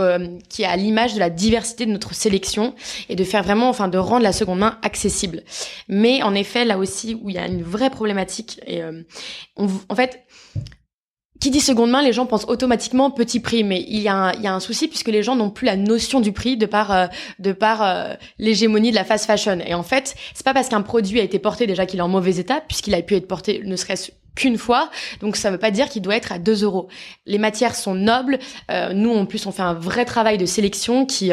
qui 0.49 0.63
est 0.63 0.65
à 0.65 0.75
l'image 0.75 1.13
de 1.13 1.19
la 1.19 1.29
diversité 1.29 1.85
de 1.85 1.91
notre 1.91 2.13
sélection 2.13 2.73
et 3.07 3.15
de 3.15 3.23
faire 3.23 3.43
vraiment, 3.43 3.69
enfin, 3.69 3.87
de 3.87 3.97
rendre 3.97 4.23
la 4.23 4.33
seconde 4.33 4.59
main 4.59 4.77
accessible. 4.81 5.43
Mais 5.87 6.21
en 6.23 6.35
effet, 6.35 6.65
là 6.65 6.77
aussi, 6.77 7.15
où 7.21 7.29
il 7.29 7.35
y 7.35 7.39
a 7.39 7.47
une 7.47 7.63
vraie 7.63 7.89
problématique, 7.89 8.59
et 8.67 8.81
on, 9.55 9.67
en 9.87 9.95
fait, 9.95 10.23
qui 11.39 11.51
dit 11.51 11.61
seconde 11.61 11.91
main, 11.91 12.01
les 12.01 12.11
gens 12.11 12.25
pensent 12.25 12.45
automatiquement 12.47 13.11
petit 13.11 13.39
prix, 13.39 13.63
mais 13.63 13.85
il 13.87 13.99
y 13.99 14.09
a 14.09 14.33
un, 14.43 14.59
souci 14.59 14.87
puisque 14.87 15.07
les 15.07 15.23
gens 15.23 15.35
n'ont 15.35 15.49
plus 15.49 15.65
la 15.65 15.77
notion 15.77 16.19
du 16.19 16.33
prix 16.33 16.57
de 16.57 16.65
par 16.65 16.91
euh, 16.91 17.07
euh, 17.45 18.15
l'hégémonie 18.39 18.91
de 18.91 18.95
la 18.95 19.05
fast 19.05 19.25
fashion. 19.25 19.59
Et 19.65 19.73
en 19.73 19.83
fait, 19.83 20.15
c'est 20.33 20.43
pas 20.43 20.53
parce 20.53 20.67
qu'un 20.67 20.81
produit 20.81 21.19
a 21.19 21.23
été 21.23 21.39
porté 21.39 21.65
déjà 21.65 21.85
qu'il 21.85 21.99
est 21.99 22.03
en 22.03 22.09
mauvais 22.09 22.37
état, 22.37 22.61
puisqu'il 22.61 22.93
a 22.93 23.01
pu 23.01 23.15
être 23.15 23.27
porté 23.27 23.61
ne 23.63 23.75
serait-ce 23.75 24.11
qu'une 24.35 24.57
fois, 24.57 24.89
donc 25.21 25.35
ça 25.35 25.49
veut 25.49 25.57
pas 25.57 25.71
dire 25.71 25.89
qu'il 25.89 26.01
doit 26.01 26.15
être 26.15 26.31
à 26.31 26.39
2 26.39 26.63
euros. 26.63 26.87
Les 27.25 27.37
matières 27.37 27.75
sont 27.75 27.95
nobles. 27.95 28.39
Euh, 28.69 28.93
nous, 28.93 29.11
en 29.11 29.25
plus, 29.25 29.45
on 29.45 29.51
fait 29.51 29.61
un 29.61 29.73
vrai 29.73 30.05
travail 30.05 30.37
de 30.37 30.45
sélection 30.45 31.05
qui 31.05 31.31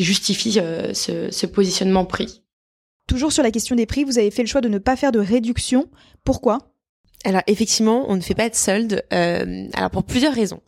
justifie 0.00 0.52
ce, 0.52 1.28
ce 1.30 1.46
positionnement 1.46 2.04
prix. 2.04 2.42
Toujours 3.06 3.32
sur 3.32 3.42
la 3.42 3.50
question 3.50 3.74
des 3.74 3.86
prix, 3.86 4.04
vous 4.04 4.18
avez 4.18 4.30
fait 4.30 4.42
le 4.42 4.48
choix 4.48 4.60
de 4.60 4.68
ne 4.68 4.78
pas 4.78 4.96
faire 4.96 5.12
de 5.12 5.18
réduction. 5.18 5.88
Pourquoi? 6.24 6.69
Alors 7.24 7.42
effectivement, 7.46 8.06
on 8.08 8.16
ne 8.16 8.20
fait 8.20 8.34
pas 8.34 8.48
de 8.48 8.54
solde. 8.54 9.04
Euh, 9.12 9.66
alors 9.74 9.90
pour 9.90 10.04
plusieurs 10.04 10.34
raisons. 10.34 10.60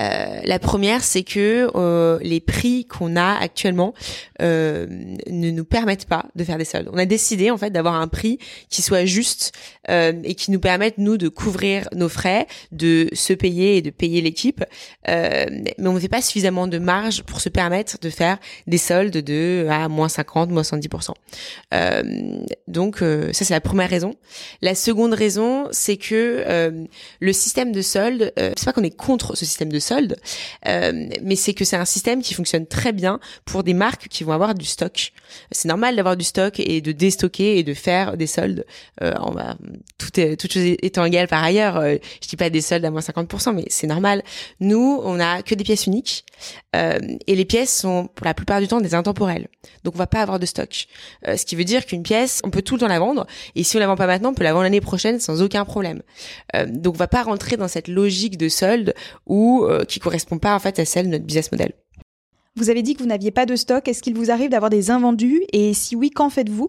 Euh, 0.00 0.40
la 0.44 0.58
première, 0.58 1.02
c'est 1.04 1.22
que 1.22 1.70
euh, 1.74 2.18
les 2.22 2.40
prix 2.40 2.86
qu'on 2.86 3.16
a 3.16 3.36
actuellement 3.38 3.94
euh, 4.40 4.86
ne 5.28 5.50
nous 5.50 5.64
permettent 5.64 6.06
pas 6.06 6.26
de 6.34 6.44
faire 6.44 6.58
des 6.58 6.64
soldes. 6.64 6.88
On 6.92 6.98
a 6.98 7.04
décidé 7.04 7.50
en 7.50 7.58
fait 7.58 7.70
d'avoir 7.70 7.94
un 7.94 8.08
prix 8.08 8.38
qui 8.68 8.82
soit 8.82 9.04
juste 9.04 9.52
euh, 9.90 10.12
et 10.24 10.34
qui 10.34 10.50
nous 10.50 10.60
permette 10.60 10.98
nous 10.98 11.18
de 11.18 11.28
couvrir 11.28 11.88
nos 11.94 12.08
frais, 12.08 12.46
de 12.70 13.08
se 13.12 13.32
payer 13.32 13.76
et 13.76 13.82
de 13.82 13.90
payer 13.90 14.20
l'équipe. 14.20 14.64
Euh, 15.08 15.46
mais 15.50 15.88
on 15.88 15.92
ne 15.92 16.00
fait 16.00 16.08
pas 16.08 16.22
suffisamment 16.22 16.66
de 16.66 16.78
marge 16.78 17.22
pour 17.22 17.40
se 17.40 17.48
permettre 17.48 17.98
de 18.00 18.10
faire 18.10 18.38
des 18.66 18.78
soldes 18.78 19.16
de 19.16 19.66
à 19.70 19.88
moins 19.88 20.08
50, 20.08 20.50
moins 20.50 20.62
70%. 20.62 21.12
donc 22.68 22.98
ça 22.98 23.44
c'est 23.44 23.50
la 23.50 23.60
première 23.60 23.90
raison. 23.90 24.14
La 24.62 24.74
seconde 24.74 25.14
raison, 25.14 25.68
c'est 25.70 25.91
que 25.96 26.86
le 27.20 27.32
système 27.32 27.72
de 27.72 27.82
solde, 27.82 28.32
c'est 28.36 28.64
pas 28.64 28.72
qu'on 28.72 28.82
est 28.82 28.96
contre 28.96 29.36
ce 29.36 29.44
système 29.44 29.70
de 29.70 29.78
soldes, 29.78 30.16
euh, 30.66 31.08
mais 31.22 31.36
c'est 31.36 31.54
que 31.54 31.64
c'est 31.64 31.76
un 31.76 31.84
système 31.84 32.22
qui 32.22 32.34
fonctionne 32.34 32.66
très 32.66 32.92
bien 32.92 33.20
pour 33.44 33.62
des 33.64 33.74
marques 33.74 34.08
qui 34.08 34.24
vont 34.24 34.32
avoir 34.32 34.54
du 34.54 34.64
stock. 34.64 35.12
C'est 35.50 35.68
normal 35.68 35.96
d'avoir 35.96 36.16
du 36.16 36.24
stock 36.24 36.60
et 36.60 36.80
de 36.80 36.92
déstocker 36.92 37.58
et 37.58 37.62
de 37.62 37.74
faire 37.74 38.16
des 38.16 38.26
soldes. 38.26 38.64
Euh, 39.02 39.14
on 39.20 39.32
va, 39.32 39.56
étant 40.82 41.04
égale 41.04 41.28
par 41.28 41.42
ailleurs, 41.42 41.76
euh, 41.76 41.96
je 42.22 42.28
dis 42.28 42.36
pas 42.36 42.50
des 42.50 42.60
soldes 42.60 42.84
à 42.84 42.90
moins 42.90 43.00
50%, 43.00 43.54
mais 43.54 43.64
c'est 43.68 43.86
normal. 43.86 44.22
Nous, 44.60 45.00
on 45.04 45.20
a 45.20 45.42
que 45.42 45.54
des 45.54 45.64
pièces 45.64 45.86
uniques 45.86 46.24
euh, 46.74 46.98
et 47.26 47.34
les 47.34 47.44
pièces 47.44 47.76
sont 47.80 48.08
pour 48.14 48.26
la 48.26 48.34
plupart 48.34 48.60
du 48.60 48.68
temps 48.68 48.80
des 48.80 48.94
intemporelles. 48.94 49.48
Donc 49.84 49.94
on 49.94 49.98
va 49.98 50.06
pas 50.06 50.20
avoir 50.20 50.38
de 50.38 50.46
stock. 50.46 50.86
Euh, 51.26 51.36
ce 51.36 51.44
qui 51.44 51.56
veut 51.56 51.64
dire 51.64 51.86
qu'une 51.86 52.02
pièce, 52.02 52.40
on 52.44 52.50
peut 52.50 52.62
tout 52.62 52.74
le 52.74 52.80
temps 52.80 52.88
la 52.88 52.98
vendre 52.98 53.26
et 53.54 53.62
si 53.62 53.76
on 53.76 53.80
la 53.80 53.86
vend 53.86 53.96
pas 53.96 54.06
maintenant, 54.06 54.30
on 54.30 54.34
peut 54.34 54.44
la 54.44 54.52
vendre 54.52 54.64
l'année 54.64 54.80
prochaine 54.80 55.20
sans 55.20 55.42
aucun 55.42 55.64
problème. 55.64 55.81
Euh, 56.54 56.66
donc 56.66 56.94
on 56.94 56.98
va 56.98 57.08
pas 57.08 57.22
rentrer 57.22 57.56
dans 57.56 57.68
cette 57.68 57.88
logique 57.88 58.36
de 58.36 58.48
solde 58.48 58.94
où 59.26 59.64
euh, 59.64 59.84
qui 59.84 60.00
correspond 60.00 60.38
pas 60.38 60.54
en 60.54 60.58
fait 60.58 60.78
à 60.78 60.84
celle 60.84 61.06
de 61.06 61.12
notre 61.12 61.24
business 61.24 61.52
model. 61.52 61.72
Vous 62.56 62.70
avez 62.70 62.82
dit 62.82 62.94
que 62.94 63.02
vous 63.02 63.08
n'aviez 63.08 63.30
pas 63.30 63.46
de 63.46 63.56
stock. 63.56 63.88
Est-ce 63.88 64.02
qu'il 64.02 64.14
vous 64.14 64.30
arrive 64.30 64.50
d'avoir 64.50 64.70
des 64.70 64.90
invendus? 64.90 65.42
Et 65.52 65.72
si 65.72 65.96
oui, 65.96 66.10
qu'en 66.10 66.28
faites-vous? 66.28 66.68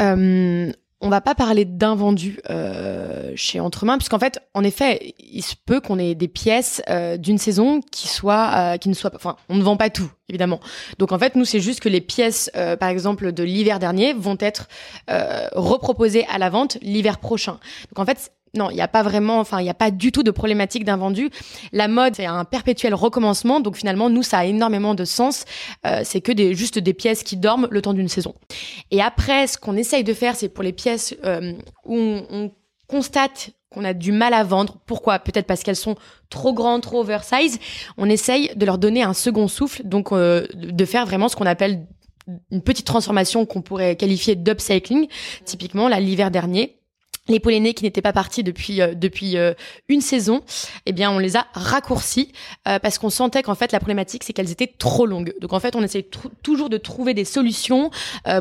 Euh, 0.00 0.72
on 1.04 1.10
va 1.10 1.20
pas 1.20 1.34
parler 1.34 1.66
d'invendus 1.66 2.40
euh, 2.48 3.32
chez 3.36 3.60
Entremain, 3.60 3.98
puisqu'en 3.98 4.18
fait, 4.18 4.40
en 4.54 4.64
effet, 4.64 5.14
il 5.18 5.42
se 5.42 5.54
peut 5.54 5.80
qu'on 5.80 5.98
ait 5.98 6.14
des 6.14 6.28
pièces 6.28 6.80
euh, 6.88 7.18
d'une 7.18 7.36
saison 7.36 7.82
qui 7.92 8.08
soient, 8.08 8.52
euh, 8.56 8.76
qui 8.78 8.88
ne 8.88 8.94
soient 8.94 9.10
pas, 9.10 9.18
enfin, 9.18 9.36
on 9.50 9.56
ne 9.56 9.62
vend 9.62 9.76
pas 9.76 9.90
tout, 9.90 10.10
évidemment. 10.30 10.60
Donc 10.98 11.12
en 11.12 11.18
fait, 11.18 11.36
nous, 11.36 11.44
c'est 11.44 11.60
juste 11.60 11.80
que 11.80 11.90
les 11.90 12.00
pièces, 12.00 12.50
euh, 12.56 12.76
par 12.76 12.88
exemple, 12.88 13.32
de 13.32 13.42
l'hiver 13.42 13.78
dernier, 13.80 14.14
vont 14.14 14.38
être 14.40 14.66
euh, 15.10 15.46
reproposées 15.52 16.26
à 16.28 16.38
la 16.38 16.48
vente 16.48 16.78
l'hiver 16.80 17.18
prochain. 17.18 17.58
Donc 17.90 17.98
en 17.98 18.06
fait, 18.06 18.32
non, 18.54 18.70
il 18.70 18.74
n'y 18.74 18.80
a 18.80 18.88
pas 18.88 19.02
vraiment, 19.02 19.40
enfin, 19.40 19.60
il 19.60 19.64
n'y 19.64 19.70
a 19.70 19.74
pas 19.74 19.90
du 19.90 20.12
tout 20.12 20.22
de 20.22 20.30
problématique 20.30 20.84
d'invendu. 20.84 21.30
La 21.72 21.88
mode, 21.88 22.14
c'est 22.16 22.26
un 22.26 22.44
perpétuel 22.44 22.94
recommencement. 22.94 23.60
Donc 23.60 23.76
finalement, 23.76 24.10
nous, 24.10 24.22
ça 24.22 24.38
a 24.38 24.44
énormément 24.44 24.94
de 24.94 25.04
sens. 25.04 25.44
Euh, 25.86 26.00
c'est 26.04 26.20
que 26.20 26.32
des, 26.32 26.54
juste 26.54 26.78
des 26.78 26.94
pièces 26.94 27.22
qui 27.22 27.36
dorment 27.36 27.68
le 27.70 27.82
temps 27.82 27.94
d'une 27.94 28.08
saison. 28.08 28.34
Et 28.90 29.02
après, 29.02 29.46
ce 29.46 29.58
qu'on 29.58 29.76
essaye 29.76 30.04
de 30.04 30.14
faire, 30.14 30.36
c'est 30.36 30.48
pour 30.48 30.64
les 30.64 30.72
pièces 30.72 31.14
euh, 31.24 31.52
où 31.84 31.96
on, 31.96 32.26
on 32.30 32.52
constate 32.86 33.50
qu'on 33.70 33.84
a 33.84 33.92
du 33.92 34.12
mal 34.12 34.34
à 34.34 34.44
vendre. 34.44 34.78
Pourquoi? 34.86 35.18
Peut-être 35.18 35.46
parce 35.46 35.62
qu'elles 35.62 35.74
sont 35.76 35.96
trop 36.30 36.52
grandes, 36.52 36.82
trop 36.82 37.00
oversize. 37.00 37.58
On 37.98 38.08
essaye 38.08 38.50
de 38.54 38.64
leur 38.64 38.78
donner 38.78 39.02
un 39.02 39.14
second 39.14 39.48
souffle, 39.48 39.82
donc 39.84 40.12
euh, 40.12 40.46
de 40.54 40.84
faire 40.84 41.06
vraiment 41.06 41.28
ce 41.28 41.36
qu'on 41.36 41.46
appelle 41.46 41.86
une 42.50 42.62
petite 42.62 42.86
transformation 42.86 43.44
qu'on 43.44 43.62
pourrait 43.62 43.96
qualifier 43.96 44.34
d'upcycling. 44.36 45.08
Typiquement, 45.44 45.88
là, 45.88 46.00
l'hiver 46.00 46.30
dernier, 46.30 46.78
les 47.28 47.40
polonais 47.40 47.72
qui 47.72 47.84
n'étaient 47.84 48.02
pas 48.02 48.12
partis 48.12 48.42
depuis 48.42 48.82
euh, 48.82 48.94
depuis 48.94 49.38
euh, 49.38 49.54
une 49.88 50.02
saison, 50.02 50.42
eh 50.84 50.92
bien 50.92 51.10
on 51.10 51.18
les 51.18 51.36
a 51.36 51.46
raccourcis 51.54 52.32
euh, 52.68 52.78
parce 52.78 52.98
qu'on 52.98 53.08
sentait 53.08 53.42
qu'en 53.42 53.54
fait 53.54 53.72
la 53.72 53.78
problématique 53.80 54.24
c'est 54.24 54.34
qu'elles 54.34 54.50
étaient 54.50 54.72
trop 54.78 55.06
longues. 55.06 55.34
Donc 55.40 55.52
en 55.52 55.60
fait 55.60 55.74
on 55.74 55.82
essaie 55.82 56.06
toujours 56.42 56.68
de 56.68 56.76
trouver 56.76 57.14
des 57.14 57.24
solutions 57.24 57.90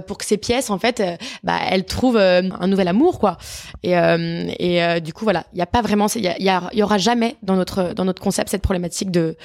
pour 0.07 0.17
que 0.17 0.25
ces 0.25 0.37
pièces 0.37 0.69
en 0.69 0.79
fait 0.79 1.01
bah, 1.43 1.59
elles 1.69 1.85
trouvent 1.85 2.17
un 2.17 2.67
nouvel 2.67 2.87
amour 2.87 3.19
quoi. 3.19 3.37
Et, 3.83 3.93
et 3.93 5.01
du 5.01 5.13
coup 5.13 5.23
voilà 5.23 5.45
il 5.53 5.59
y 5.59 5.61
a 5.61 5.65
pas 5.65 5.81
vraiment 5.81 6.07
il 6.15 6.21
y, 6.21 6.27
a, 6.27 6.37
y, 6.39 6.77
y, 6.77 6.83
aura 6.83 6.97
jamais 6.97 7.35
dans 7.43 7.55
notre 7.55 7.93
dans 7.93 8.05
notre 8.05 8.21
concept 8.21 8.49
cette 8.49 8.61
problématique 8.61 9.11
de 9.11 9.37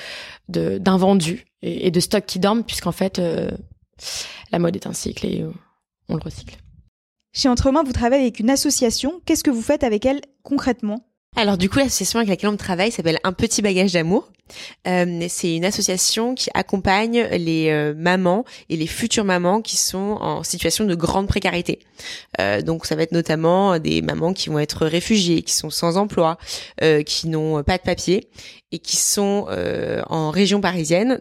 d'invendu 0.49 1.47
et, 1.63 1.87
et, 1.87 1.91
de 1.91 2.01
stock 2.01 2.25
qui 2.27 2.39
dorment 2.39 2.65
puisqu'en 2.65 2.93
fait 2.93 3.21
la 4.53 4.59
mode 4.59 4.77
est 4.77 4.87
un 4.87 4.93
cycle 4.93 5.27
et 5.27 5.45
on 6.09 6.15
le 6.15 6.23
recycle. 6.23 6.59
Chez 7.33 7.49
Entremain, 7.49 7.83
vous 7.83 7.93
travaillez 7.93 8.23
avec 8.23 8.41
une 8.41 8.51
association. 8.51 9.21
Qu'est-ce 9.25 9.45
que 9.45 9.51
vous 9.51 9.63
faites 9.63 9.85
avec 9.85 10.07
elle 10.07 10.21
concrètement? 10.43 11.05
Alors 11.37 11.59
du 11.59 11.69
coup, 11.69 11.79
l'association 11.79 12.19
avec 12.19 12.31
laquelle 12.31 12.51
on 12.51 12.57
travaille 12.57 12.91
s'appelle 12.91 13.21
Un 13.23 13.33
petit 13.33 13.63
bagage 13.63 13.93
d'amour. 13.93 14.31
Euh, 14.89 15.27
c'est 15.29 15.55
une 15.55 15.65
association 15.67 16.35
qui 16.35 16.49
accompagne 16.55 17.23
les 17.33 17.69
euh, 17.69 17.95
mamans 17.95 18.45
et 18.71 18.77
les 18.77 18.87
futures 18.87 19.25
mamans 19.25 19.61
qui 19.61 19.77
sont 19.77 20.17
en 20.21 20.43
situation 20.43 20.85
de 20.85 20.95
grande 20.95 21.29
précarité. 21.29 21.81
Euh, 22.41 22.63
donc 22.63 22.87
ça 22.87 22.97
va 22.97 23.03
être 23.03 23.13
notamment 23.13 23.79
des 23.79 24.01
mamans 24.03 24.33
qui 24.33 24.49
vont 24.49 24.59
être 24.59 24.87
réfugiées, 24.87 25.43
qui 25.43 25.53
sont 25.53 25.71
sans 25.71 25.97
emploi, 25.97 26.39
euh, 26.83 27.03
qui 27.03 27.29
n'ont 27.29 27.63
pas 27.63 27.77
de 27.77 27.83
papier 27.83 28.31
et 28.73 28.79
qui 28.79 28.97
sont 28.97 29.47
en 30.09 30.31
région 30.31 30.61
parisienne 30.61 31.21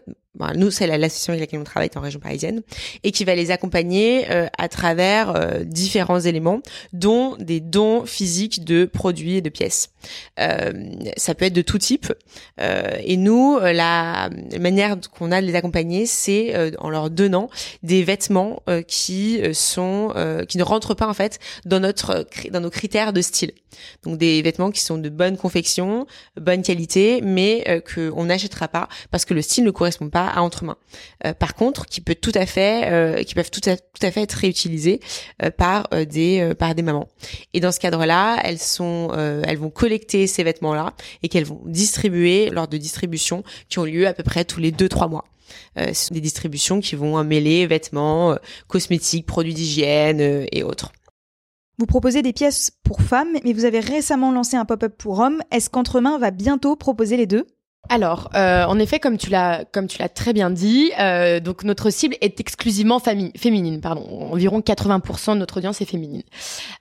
nous 0.56 0.70
c'est 0.70 0.86
l'association 0.86 1.32
avec 1.32 1.40
laquelle 1.40 1.60
on 1.60 1.64
travaille 1.64 1.90
en 1.94 2.00
région 2.00 2.20
parisienne, 2.20 2.62
et 3.04 3.12
qui 3.12 3.24
va 3.24 3.34
les 3.34 3.50
accompagner 3.50 4.26
à 4.56 4.68
travers 4.68 5.64
différents 5.64 6.20
éléments, 6.20 6.60
dont 6.92 7.36
des 7.36 7.60
dons 7.60 8.04
physiques 8.06 8.64
de 8.64 8.84
produits 8.84 9.36
et 9.36 9.40
de 9.40 9.48
pièces. 9.48 9.90
ça 10.36 11.34
peut 11.34 11.46
être 11.46 11.52
de 11.52 11.62
tout 11.62 11.78
type. 11.78 12.12
et 12.58 13.16
nous, 13.16 13.58
la 13.60 14.30
manière 14.60 14.96
qu'on 15.16 15.32
a 15.32 15.40
de 15.40 15.46
les 15.46 15.54
accompagner, 15.54 16.06
c'est 16.06 16.76
en 16.78 16.90
leur 16.90 17.10
donnant 17.10 17.50
des 17.82 18.02
vêtements 18.02 18.62
qui 18.86 19.40
sont 19.52 20.12
qui 20.48 20.58
ne 20.58 20.62
rentrent 20.62 20.94
pas 20.94 21.08
en 21.08 21.14
fait 21.14 21.38
dans 21.64 21.80
notre 21.80 22.26
dans 22.50 22.60
nos 22.60 22.70
critères 22.70 23.12
de 23.12 23.20
style. 23.20 23.52
Donc 24.02 24.18
des 24.18 24.42
vêtements 24.42 24.70
qui 24.70 24.80
sont 24.80 24.98
de 24.98 25.08
bonne 25.08 25.36
confection, 25.36 26.06
bonne 26.36 26.62
qualité, 26.62 27.20
mais 27.22 27.64
euh, 27.68 27.80
que 27.80 28.10
on 28.14 28.24
n'achètera 28.26 28.68
pas 28.68 28.88
parce 29.10 29.24
que 29.24 29.34
le 29.34 29.42
style 29.42 29.64
ne 29.64 29.70
correspond 29.70 30.08
pas 30.08 30.27
à 30.28 30.42
entre 30.42 30.64
mains. 30.64 30.76
Euh, 31.24 31.32
par 31.34 31.54
contre, 31.54 31.86
qui 31.86 32.00
peut 32.00 32.14
tout 32.14 32.32
à 32.34 32.46
fait, 32.46 32.90
euh, 32.90 33.22
qui 33.22 33.34
peuvent 33.34 33.50
tout 33.50 33.68
à, 33.68 33.76
tout 33.76 34.02
à 34.02 34.10
fait 34.10 34.22
être 34.22 34.32
réutilisés 34.32 35.00
euh, 35.42 35.50
par 35.50 35.88
des 36.08 36.52
par 36.58 36.74
des 36.74 36.82
mamans. 36.82 37.08
Et 37.54 37.60
dans 37.60 37.72
ce 37.72 37.80
cadre-là, 37.80 38.38
elles 38.44 38.58
sont, 38.58 39.12
elles 39.14 39.58
vont 39.58 39.70
collecter 39.70 40.26
ces 40.26 40.44
vêtements-là 40.44 40.94
et 41.22 41.28
qu'elles 41.28 41.44
vont 41.44 41.60
distribuer 41.64 42.50
lors 42.50 42.68
de 42.68 42.76
distributions 42.76 43.42
qui 43.68 43.78
ont 43.78 43.84
lieu 43.84 44.06
à 44.06 44.14
peu 44.14 44.22
près 44.22 44.44
tous 44.44 44.60
les 44.60 44.70
deux 44.70 44.88
trois 44.88 45.08
mois. 45.08 45.24
Ce 45.76 45.92
sont 45.94 46.14
des 46.14 46.20
distributions 46.20 46.80
qui 46.80 46.94
vont 46.94 47.22
mêler 47.24 47.66
vêtements, 47.66 48.36
cosmétiques, 48.66 49.26
produits 49.26 49.54
d'hygiène 49.54 50.46
et 50.52 50.62
autres. 50.62 50.92
Vous 51.78 51.86
proposez 51.86 52.22
des 52.22 52.32
pièces 52.32 52.72
pour 52.82 53.02
femmes, 53.02 53.38
mais 53.44 53.52
vous 53.52 53.64
avez 53.64 53.78
récemment 53.78 54.32
lancé 54.32 54.56
un 54.56 54.64
pop-up 54.64 54.96
pour 54.98 55.20
hommes. 55.20 55.40
Est-ce 55.52 55.70
qu'Entremain 55.70 56.18
va 56.18 56.32
bientôt 56.32 56.74
proposer 56.74 57.16
les 57.16 57.26
deux? 57.26 57.46
Alors, 57.90 58.28
euh, 58.34 58.64
en 58.64 58.78
effet, 58.78 59.00
comme 59.00 59.16
tu 59.16 59.30
l'as 59.30 59.64
comme 59.64 59.86
tu 59.86 59.98
l'as 59.98 60.10
très 60.10 60.34
bien 60.34 60.50
dit, 60.50 60.92
euh, 61.00 61.40
donc 61.40 61.64
notre 61.64 61.88
cible 61.88 62.16
est 62.20 62.38
exclusivement 62.38 63.00
féminine. 63.00 63.80
Pardon, 63.80 64.06
environ 64.30 64.60
80% 64.60 65.34
de 65.34 65.38
notre 65.38 65.56
audience 65.56 65.80
est 65.80 65.86
féminine. 65.86 66.22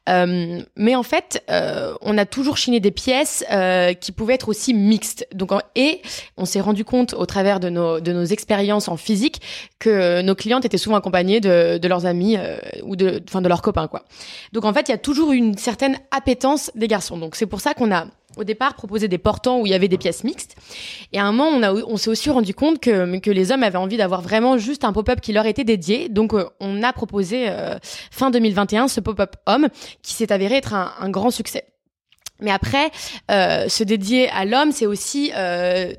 Euh, 0.10 0.60
mais 0.76 0.96
en 0.96 1.04
fait, 1.04 1.44
euh, 1.50 1.94
on 2.02 2.18
a 2.18 2.26
toujours 2.26 2.58
chiné 2.58 2.82
des 2.82 2.92
pièces 2.92 3.46
euh, 3.52 3.94
qui 3.94 4.12
pouvaient 4.12 4.34
être 4.34 4.50
aussi 4.50 4.74
mixtes. 4.74 5.26
Donc, 5.34 5.52
et 5.76 6.02
on 6.36 6.44
s'est 6.44 6.60
rendu 6.60 6.84
compte 6.84 7.14
au 7.14 7.26
travers 7.26 7.62
de 7.62 7.70
nos 7.70 8.02
de 8.02 8.12
nos 8.12 8.26
expériences 8.26 8.90
en 8.90 8.98
physique 8.98 9.42
que 9.80 10.22
nos 10.22 10.36
clientes 10.36 10.66
étaient 10.66 10.78
souvent 10.78 10.98
accompagnées 10.98 11.40
de, 11.40 11.78
de 11.78 11.88
leurs 11.88 12.06
amis 12.06 12.36
euh, 12.38 12.58
ou 12.84 12.98
de 12.98 13.24
enfin 13.30 13.42
de 13.42 13.48
leurs 13.48 13.62
copains 13.62 13.88
quoi. 13.88 14.04
Donc 14.52 14.66
en 14.66 14.74
fait, 14.74 14.90
il 14.90 14.92
y 14.92 14.96
a 14.96 14.98
toujours 14.98 15.32
une 15.32 15.58
certaine 15.58 15.98
appétence 16.12 16.70
des 16.76 16.90
garçons. 16.90 17.18
Donc 17.18 17.38
c'est 17.38 17.46
pour 17.46 17.62
ça 17.62 17.74
qu'on 17.74 17.94
a 17.94 18.08
au 18.38 18.44
départ 18.44 18.76
proposé 18.76 19.08
des 19.08 19.18
portants 19.18 19.60
où 19.60 19.66
il 19.66 19.72
y 19.72 19.76
avait 19.76 19.88
des 19.88 19.98
pièces 19.98 20.24
mixtes. 20.24 20.56
Et 21.14 21.20
à 21.20 21.26
un 21.26 21.32
moment, 21.32 21.58
on, 21.88 21.98
s'est 21.98 22.10
aussi 22.10 22.30
rendu 22.30 22.54
compte 22.54 22.80
que, 22.80 23.30
les 23.30 23.52
hommes 23.52 23.64
avaient 23.64 23.78
envie 23.78 23.98
d'avoir 23.98 24.22
vraiment 24.22 24.58
juste 24.58 24.84
un 24.84 24.94
pop-up 24.94 25.20
qui 25.22 25.34
leur 25.34 25.46
était 25.46 25.64
dédié. 25.64 26.10
Donc, 26.10 26.34
euh, 26.34 26.46
on 26.60 26.84
a 26.84 26.94
proposé 26.94 27.50
euh, 27.50 27.78
fin 28.12 28.32
2021 28.32 28.88
ce 28.88 29.00
pop-up 29.00 29.36
homme 29.46 29.68
qui 30.02 30.14
s'est 30.14 30.32
avéré 30.32 30.56
être 30.56 30.74
un, 30.74 31.10
grand 31.10 31.32
succès. 31.32 31.66
Mais 32.40 32.52
après, 32.52 32.92
euh, 33.32 33.68
se 33.68 33.84
dédier 33.84 34.30
à 34.30 34.46
l'homme, 34.46 34.72
c'est 34.72 34.86
aussi 34.86 35.32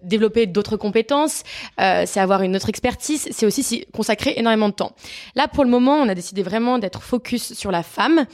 développer 0.04 0.46
d'autres 0.46 0.76
compétences, 0.76 1.42
c'est 1.78 2.20
avoir 2.20 2.42
une 2.42 2.54
autre 2.54 2.68
expertise, 2.68 3.28
c'est 3.30 3.46
aussi 3.46 3.86
consacrer 3.92 4.34
énormément 4.36 4.68
de 4.68 4.74
temps. 4.74 4.92
Là, 5.34 5.48
pour 5.48 5.64
le 5.64 5.70
moment, 5.70 5.96
on 5.96 6.08
a 6.08 6.14
décidé 6.14 6.42
vraiment 6.42 6.78
d'être 6.78 7.02
focus 7.02 7.54
sur 7.54 7.72
la 7.72 7.82
femme, 7.82 8.26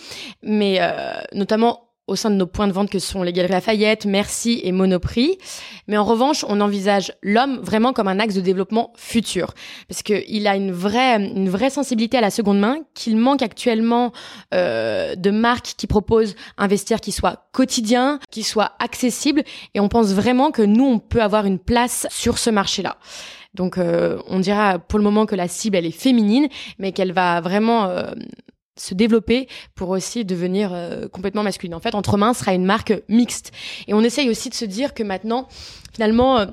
mais 0.43 0.81
notamment 1.33 1.84
au 2.07 2.17
sein 2.17 2.31
de 2.31 2.37
nos 2.37 2.47
points 2.47 2.69
de 2.69 2.73
vente 2.73 2.91
que 2.91 2.99
sont 2.99 3.23
les 3.23 3.33
Galeries 3.33 3.53
Lafayette, 3.53 4.05
Merci 4.05 4.61
et 4.63 4.73
Monoprix. 4.73 5.39
Mais 5.89 5.97
en 5.97 6.05
revanche, 6.05 6.45
on 6.49 6.61
envisage 6.61 7.13
l'homme 7.23 7.59
vraiment 7.61 7.93
comme 7.93 8.09
un 8.09 8.19
axe 8.19 8.35
de 8.35 8.41
développement 8.41 8.93
futur. 8.97 9.55
Parce 9.89 10.03
qu'il 10.03 10.47
a 10.47 10.57
une 10.57 10.73
vraie, 10.73 11.17
une 11.17 11.49
vraie 11.49 11.71
sensibilité 11.71 12.19
à 12.19 12.21
la 12.21 12.31
seconde 12.31 12.61
main, 12.61 12.79
qu'il 12.95 13.17
manque 13.17 13.43
actuellement 13.43 14.13
euh, 14.53 15.15
de 15.15 15.31
marques 15.31 15.75
qui 15.77 15.87
proposent 15.87 16.37
un 16.59 16.67
vestiaire 16.67 17.01
qui 17.01 17.13
soit 17.13 17.49
quotidien, 17.53 18.19
qui 18.31 18.43
soit 18.43 18.73
accessible. 18.81 19.43
Et 19.73 19.81
on 19.81 19.89
pense 19.89 20.13
vraiment 20.13 20.51
que 20.51 20.63
nous, 20.63 20.85
on 20.85 20.99
peut 20.99 21.23
avoir 21.23 21.47
une 21.47 21.59
place 21.59 22.07
sur 22.11 22.39
ce 22.39 22.51
marché-là. 22.51 22.99
Donc 23.55 23.79
euh, 23.79 24.19
on 24.29 24.41
dira 24.41 24.79
pour 24.79 24.99
le 24.99 25.05
moment 25.05 25.27
que 25.27 25.37
la 25.37 25.49
cible, 25.49 25.77
elle 25.77 25.87
est 25.87 25.91
féminine, 25.91 26.49
mais 26.79 26.93
qu'elle 26.93 27.13
va 27.13 27.41
vraiment... 27.41 27.87
Euh, 27.87 28.11
se 28.77 28.95
développer 28.95 29.49
pour 29.75 29.91
aussi 29.91 30.25
devenir 30.25 30.73
euh, 30.73 31.09
complètement 31.09 31.43
masculine. 31.43 31.75
En 31.75 31.81
fait, 31.81 31.95
Entre 31.95 32.17
Mains 32.17 32.35
sera 32.35 32.55
une 32.55 32.65
marque 32.65 32.93
mixte. 33.09 33.53
Et 33.87 33.95
on 33.95 34.01
essaye 34.01 34.29
aussi 34.29 34.49
de 34.49 34.55
se 34.55 34.65
dire 34.65 34.95
que 34.95 35.03
maintenant, 35.03 35.49
finalement, 35.93 36.39
euh, 36.39 36.47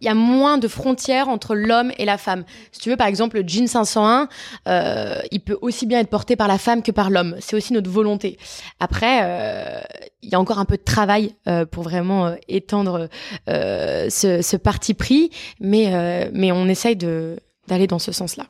il 0.00 0.06
y 0.06 0.10
a 0.10 0.14
moins 0.14 0.58
de 0.58 0.68
frontières 0.68 1.28
entre 1.28 1.54
l'homme 1.54 1.90
et 1.98 2.04
la 2.04 2.18
femme. 2.18 2.44
Si 2.72 2.80
tu 2.80 2.90
veux, 2.90 2.96
par 2.96 3.06
exemple, 3.06 3.40
le 3.40 3.48
jean 3.48 3.66
501, 3.66 4.28
euh, 4.68 5.20
il 5.30 5.40
peut 5.40 5.56
aussi 5.62 5.86
bien 5.86 6.00
être 6.00 6.10
porté 6.10 6.36
par 6.36 6.46
la 6.46 6.58
femme 6.58 6.82
que 6.82 6.92
par 6.92 7.10
l'homme. 7.10 7.36
C'est 7.40 7.56
aussi 7.56 7.72
notre 7.72 7.90
volonté. 7.90 8.38
Après, 8.80 9.82
il 10.22 10.28
y 10.28 10.34
a 10.34 10.40
encore 10.40 10.58
un 10.58 10.64
peu 10.66 10.76
de 10.76 10.82
travail 10.82 11.34
pour 11.70 11.84
vraiment 11.84 12.34
étendre 12.48 13.08
ce, 13.46 14.56
parti 14.56 14.94
pris, 14.94 15.30
mais, 15.60 16.28
mais 16.34 16.52
on 16.52 16.66
essaye 16.68 16.96
d'aller 16.96 17.86
dans 17.86 18.00
ce 18.00 18.12
sens-là. 18.12 18.46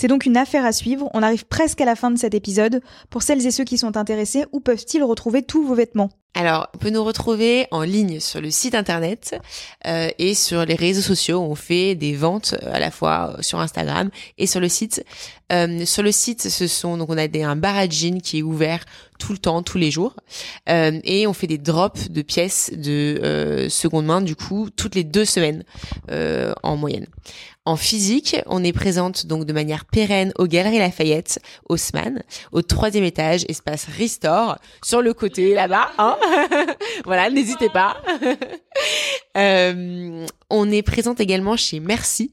C'est 0.00 0.06
donc 0.06 0.26
une 0.26 0.36
affaire 0.36 0.64
à 0.64 0.70
suivre, 0.70 1.10
on 1.12 1.24
arrive 1.24 1.44
presque 1.44 1.80
à 1.80 1.84
la 1.84 1.96
fin 1.96 2.12
de 2.12 2.18
cet 2.18 2.32
épisode. 2.32 2.82
Pour 3.10 3.24
celles 3.24 3.44
et 3.44 3.50
ceux 3.50 3.64
qui 3.64 3.78
sont 3.78 3.96
intéressés, 3.96 4.44
où 4.52 4.60
peuvent-ils 4.60 5.02
retrouver 5.02 5.42
tous 5.42 5.66
vos 5.66 5.74
vêtements? 5.74 6.10
Alors, 6.34 6.68
on 6.72 6.78
peut 6.78 6.90
nous 6.90 7.02
retrouver 7.02 7.66
en 7.72 7.82
ligne 7.82 8.20
sur 8.20 8.40
le 8.40 8.48
site 8.52 8.76
internet 8.76 9.40
euh, 9.88 10.08
et 10.20 10.34
sur 10.34 10.64
les 10.64 10.76
réseaux 10.76 11.02
sociaux. 11.02 11.40
On 11.40 11.56
fait 11.56 11.96
des 11.96 12.14
ventes 12.14 12.54
euh, 12.62 12.72
à 12.72 12.78
la 12.78 12.92
fois 12.92 13.34
euh, 13.38 13.42
sur 13.42 13.58
Instagram 13.58 14.10
et 14.36 14.46
sur 14.46 14.60
le 14.60 14.68
site. 14.68 15.04
Sur 15.84 16.02
le 16.02 16.12
site, 16.12 16.42
ce 16.50 16.66
sont 16.66 16.98
donc 16.98 17.08
on 17.08 17.16
a 17.16 17.22
un 17.22 17.56
bar 17.56 17.74
à 17.74 17.88
jeans 17.88 18.20
qui 18.20 18.40
est 18.40 18.42
ouvert 18.42 18.84
tout 19.18 19.32
le 19.32 19.38
temps, 19.38 19.62
tous 19.62 19.78
les 19.78 19.90
jours, 19.90 20.14
et 20.66 21.26
on 21.26 21.32
fait 21.32 21.46
des 21.46 21.56
drops 21.56 22.10
de 22.10 22.20
pièces 22.20 22.70
de 22.76 23.66
seconde 23.70 24.04
main 24.04 24.20
du 24.20 24.36
coup 24.36 24.68
toutes 24.68 24.94
les 24.94 25.04
deux 25.04 25.24
semaines 25.24 25.64
en 26.62 26.76
moyenne. 26.76 27.06
En 27.68 27.76
physique, 27.76 28.34
on 28.46 28.64
est 28.64 28.72
présente 28.72 29.26
donc 29.26 29.44
de 29.44 29.52
manière 29.52 29.84
pérenne 29.84 30.32
aux 30.38 30.46
Galeries 30.46 30.78
Lafayette, 30.78 31.38
Haussmann, 31.68 32.22
au 32.50 32.62
troisième 32.62 33.04
étage, 33.04 33.44
espace 33.46 33.84
Restore, 33.98 34.56
sur 34.82 35.02
le 35.02 35.12
côté 35.12 35.52
là-bas. 35.52 35.90
Hein 35.98 36.16
voilà, 37.04 37.28
n'hésitez 37.28 37.68
pas. 37.68 37.98
euh, 39.36 40.26
on 40.48 40.70
est 40.70 40.80
présente 40.80 41.20
également 41.20 41.58
chez 41.58 41.78
Merci 41.78 42.32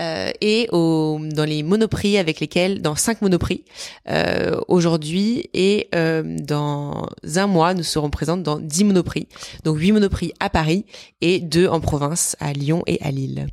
euh, 0.00 0.32
et 0.40 0.68
au, 0.72 1.20
dans 1.22 1.44
les 1.44 1.62
monoprix 1.62 2.18
avec 2.18 2.40
lesquels, 2.40 2.82
dans 2.82 2.96
cinq 2.96 3.22
monoprix 3.22 3.64
euh, 4.08 4.60
aujourd'hui 4.66 5.50
et 5.54 5.88
euh, 5.94 6.36
dans 6.40 7.10
un 7.36 7.46
mois, 7.46 7.74
nous 7.74 7.84
serons 7.84 8.10
présentes 8.10 8.42
dans 8.42 8.58
dix 8.58 8.82
monoprix. 8.82 9.28
Donc 9.62 9.78
huit 9.78 9.92
monoprix 9.92 10.32
à 10.40 10.50
Paris 10.50 10.84
et 11.20 11.38
deux 11.38 11.68
en 11.68 11.78
province, 11.78 12.34
à 12.40 12.52
Lyon 12.52 12.82
et 12.88 13.00
à 13.02 13.12
Lille. 13.12 13.46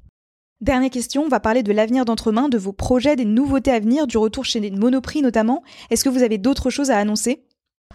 Dernière 0.62 0.92
question, 0.92 1.24
on 1.24 1.28
va 1.28 1.40
parler 1.40 1.64
de 1.64 1.74
l'avenir 1.74 2.06
d'Entremain, 2.06 2.48
de 2.48 2.58
vos 2.60 2.72
projets, 2.72 3.16
des 3.16 3.26
nouveautés 3.26 3.72
à 3.72 3.80
venir, 3.80 4.06
du 4.06 4.20
retour 4.20 4.46
chez 4.46 4.70
monoprix 4.70 5.24
notamment. 5.24 5.64
Est-ce 5.90 6.04
que 6.04 6.10
vous 6.10 6.22
avez 6.22 6.38
d'autres 6.38 6.70
choses 6.70 6.92
à 6.92 7.00
annoncer? 7.00 7.44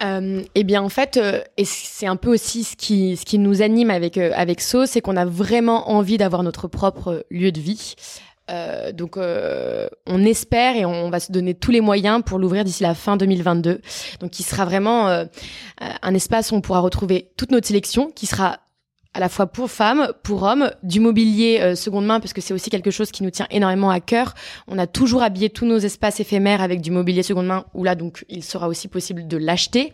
Euh, 0.03 0.43
eh 0.53 0.63
bien 0.63 0.81
en 0.81 0.89
fait, 0.89 1.17
euh, 1.17 1.41
c'est 1.63 2.07
un 2.07 2.17
peu 2.17 2.29
aussi 2.29 2.65
ce 2.65 2.75
qui 2.75 3.17
ce 3.17 3.25
qui 3.25 3.39
nous 3.39 3.61
anime 3.61 3.89
avec 3.89 4.17
euh, 4.17 4.31
avec 4.35 4.61
So, 4.61 4.85
c'est 4.85 5.01
qu'on 5.01 5.15
a 5.15 5.25
vraiment 5.25 5.89
envie 5.89 6.17
d'avoir 6.17 6.43
notre 6.43 6.67
propre 6.67 7.25
lieu 7.31 7.51
de 7.51 7.59
vie. 7.59 7.95
Donc 8.93 9.17
on 9.17 10.23
espère 10.23 10.77
et 10.77 10.85
on 10.85 11.09
va 11.09 11.19
se 11.19 11.33
donner 11.33 11.53
tous 11.53 11.71
les 11.71 11.81
moyens 11.81 12.21
pour 12.25 12.39
l'ouvrir 12.39 12.63
d'ici 12.63 12.81
la 12.81 12.95
fin 12.95 13.17
2022. 13.17 13.81
Donc 14.21 14.31
qui 14.31 14.43
sera 14.43 14.63
vraiment 14.63 15.25
un 15.79 16.13
espace 16.13 16.53
où 16.53 16.55
on 16.55 16.61
pourra 16.61 16.79
retrouver 16.79 17.29
toute 17.35 17.51
notre 17.51 17.67
sélection, 17.67 18.09
qui 18.09 18.25
sera 18.25 18.59
à 19.17 19.19
la 19.19 19.29
fois 19.29 19.47
pour 19.47 19.71
femmes, 19.71 20.09
pour 20.21 20.43
hommes, 20.43 20.69
du 20.83 20.99
mobilier 20.99 21.57
euh, 21.59 21.73
seconde 21.73 22.05
main 22.05 22.19
parce 22.19 22.33
que 22.33 22.41
c'est 22.41 22.53
aussi 22.53 22.69
quelque 22.69 22.91
chose 22.91 23.09
qui 23.09 23.23
nous 23.23 23.31
tient 23.31 23.47
énormément 23.49 23.89
à 23.89 23.99
cœur. 23.99 24.35
On 24.67 24.77
a 24.77 24.85
toujours 24.85 25.23
habillé 25.23 25.49
tous 25.49 25.65
nos 25.65 25.79
espaces 25.79 26.19
éphémères 26.19 26.61
avec 26.61 26.81
du 26.81 26.91
mobilier 26.91 27.23
seconde 27.23 27.47
main 27.47 27.65
où 27.73 27.83
là 27.83 27.95
donc 27.95 28.25
il 28.29 28.43
sera 28.43 28.67
aussi 28.67 28.87
possible 28.87 29.27
de 29.27 29.37
l'acheter. 29.37 29.91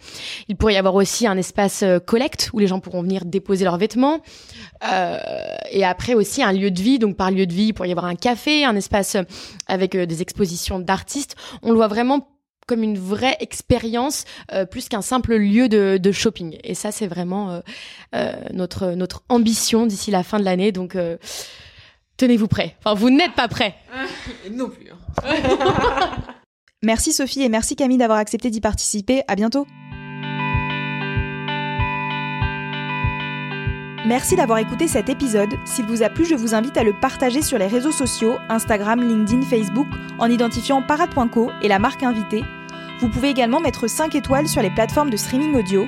Il 0.49 0.57
pourrait 0.57 0.73
y 0.73 0.77
avoir 0.77 0.95
aussi 0.95 1.25
un 1.25 1.37
espace 1.37 1.83
euh, 1.83 1.99
collecte 1.99 2.49
où 2.51 2.59
les 2.59 2.67
gens 2.67 2.81
pourront 2.81 3.01
venir 3.01 3.23
déposer 3.23 3.63
leurs 3.63 3.77
vêtements. 3.77 4.19
Euh, 4.91 5.17
et 5.71 5.85
après 5.85 6.15
aussi 6.15 6.43
un 6.43 6.51
lieu 6.51 6.69
de 6.69 6.81
vie. 6.81 6.99
Donc 6.99 7.15
par 7.15 7.31
lieu 7.31 7.45
de 7.45 7.53
vie, 7.53 7.67
il 7.67 7.73
pourrait 7.73 7.87
y 7.87 7.93
avoir 7.93 8.07
un 8.07 8.15
café, 8.15 8.65
un 8.65 8.75
espace 8.75 9.15
avec 9.67 9.95
des 9.95 10.21
expositions 10.21 10.79
d'artistes. 10.79 11.37
On 11.61 11.69
le 11.69 11.77
voit 11.77 11.87
vraiment 11.87 12.32
comme 12.67 12.83
une 12.83 12.97
vraie 12.97 13.37
expérience 13.39 14.25
euh, 14.51 14.65
plus 14.65 14.89
qu'un 14.89 15.01
simple 15.01 15.35
lieu 15.35 15.69
de, 15.69 15.97
de, 16.01 16.11
shopping. 16.11 16.57
Et 16.63 16.75
ça, 16.75 16.91
c'est 16.91 17.07
vraiment 17.07 17.51
euh, 17.51 17.59
euh, 18.15 18.33
notre 18.53 18.91
notre 18.91 19.23
ambition 19.29 19.85
d'ici 19.85 20.11
la 20.11 20.23
fin 20.23 20.39
de 20.39 20.45
l'année. 20.45 20.71
Donc, 20.71 20.95
euh, 20.95 21.17
tenez-vous 22.17 22.47
prêts. 22.47 22.75
Enfin, 22.79 22.93
vous 22.93 23.09
n'êtes 23.09 23.33
pas 23.33 23.47
prêts. 23.47 23.75
non 24.51 24.69
plus. 24.69 24.89
Hein. 24.91 25.31
merci 26.83 27.13
Sophie 27.13 27.43
et 27.43 27.49
merci 27.49 27.75
Camille 27.75 27.97
d'avoir 27.97 28.19
accepté 28.19 28.49
d'y 28.49 28.61
participer. 28.61 29.23
À 29.27 29.35
bientôt. 29.35 29.67
Merci 34.05 34.35
d'avoir 34.35 34.59
écouté 34.59 34.89
cet 34.89 35.07
épisode. 35.07 35.55
S'il 35.63 35.85
vous 35.85 36.03
a 36.03 36.09
plu, 36.09 36.25
je 36.25 36.35
vous 36.35 36.53
invite 36.53 36.75
à 36.75 36.83
le 36.83 36.91
partager 36.91 37.41
sur 37.41 37.57
les 37.57 37.67
réseaux 37.67 37.93
sociaux, 37.93 38.35
Instagram, 38.49 39.01
LinkedIn, 39.01 39.43
Facebook, 39.43 39.87
en 40.19 40.29
identifiant 40.29 40.81
parade.co 40.81 41.51
et 41.61 41.69
la 41.69 41.79
marque 41.79 42.03
invitée. 42.03 42.43
Vous 42.99 43.07
pouvez 43.07 43.29
également 43.29 43.61
mettre 43.61 43.87
5 43.87 44.13
étoiles 44.15 44.49
sur 44.49 44.61
les 44.61 44.69
plateformes 44.71 45.09
de 45.09 45.15
streaming 45.15 45.55
audio. 45.55 45.87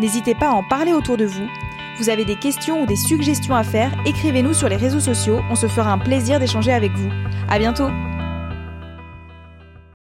N'hésitez 0.00 0.34
pas 0.34 0.48
à 0.48 0.52
en 0.52 0.64
parler 0.64 0.92
autour 0.92 1.16
de 1.16 1.24
vous. 1.24 1.46
Vous 1.98 2.08
avez 2.08 2.24
des 2.24 2.36
questions 2.36 2.82
ou 2.82 2.86
des 2.86 2.96
suggestions 2.96 3.54
à 3.54 3.62
faire, 3.62 3.92
écrivez-nous 4.06 4.54
sur 4.54 4.68
les 4.68 4.76
réseaux 4.76 5.00
sociaux, 5.00 5.40
on 5.50 5.54
se 5.54 5.68
fera 5.68 5.92
un 5.92 5.98
plaisir 5.98 6.40
d'échanger 6.40 6.72
avec 6.72 6.90
vous. 6.92 7.10
À 7.48 7.58
bientôt! 7.58 7.88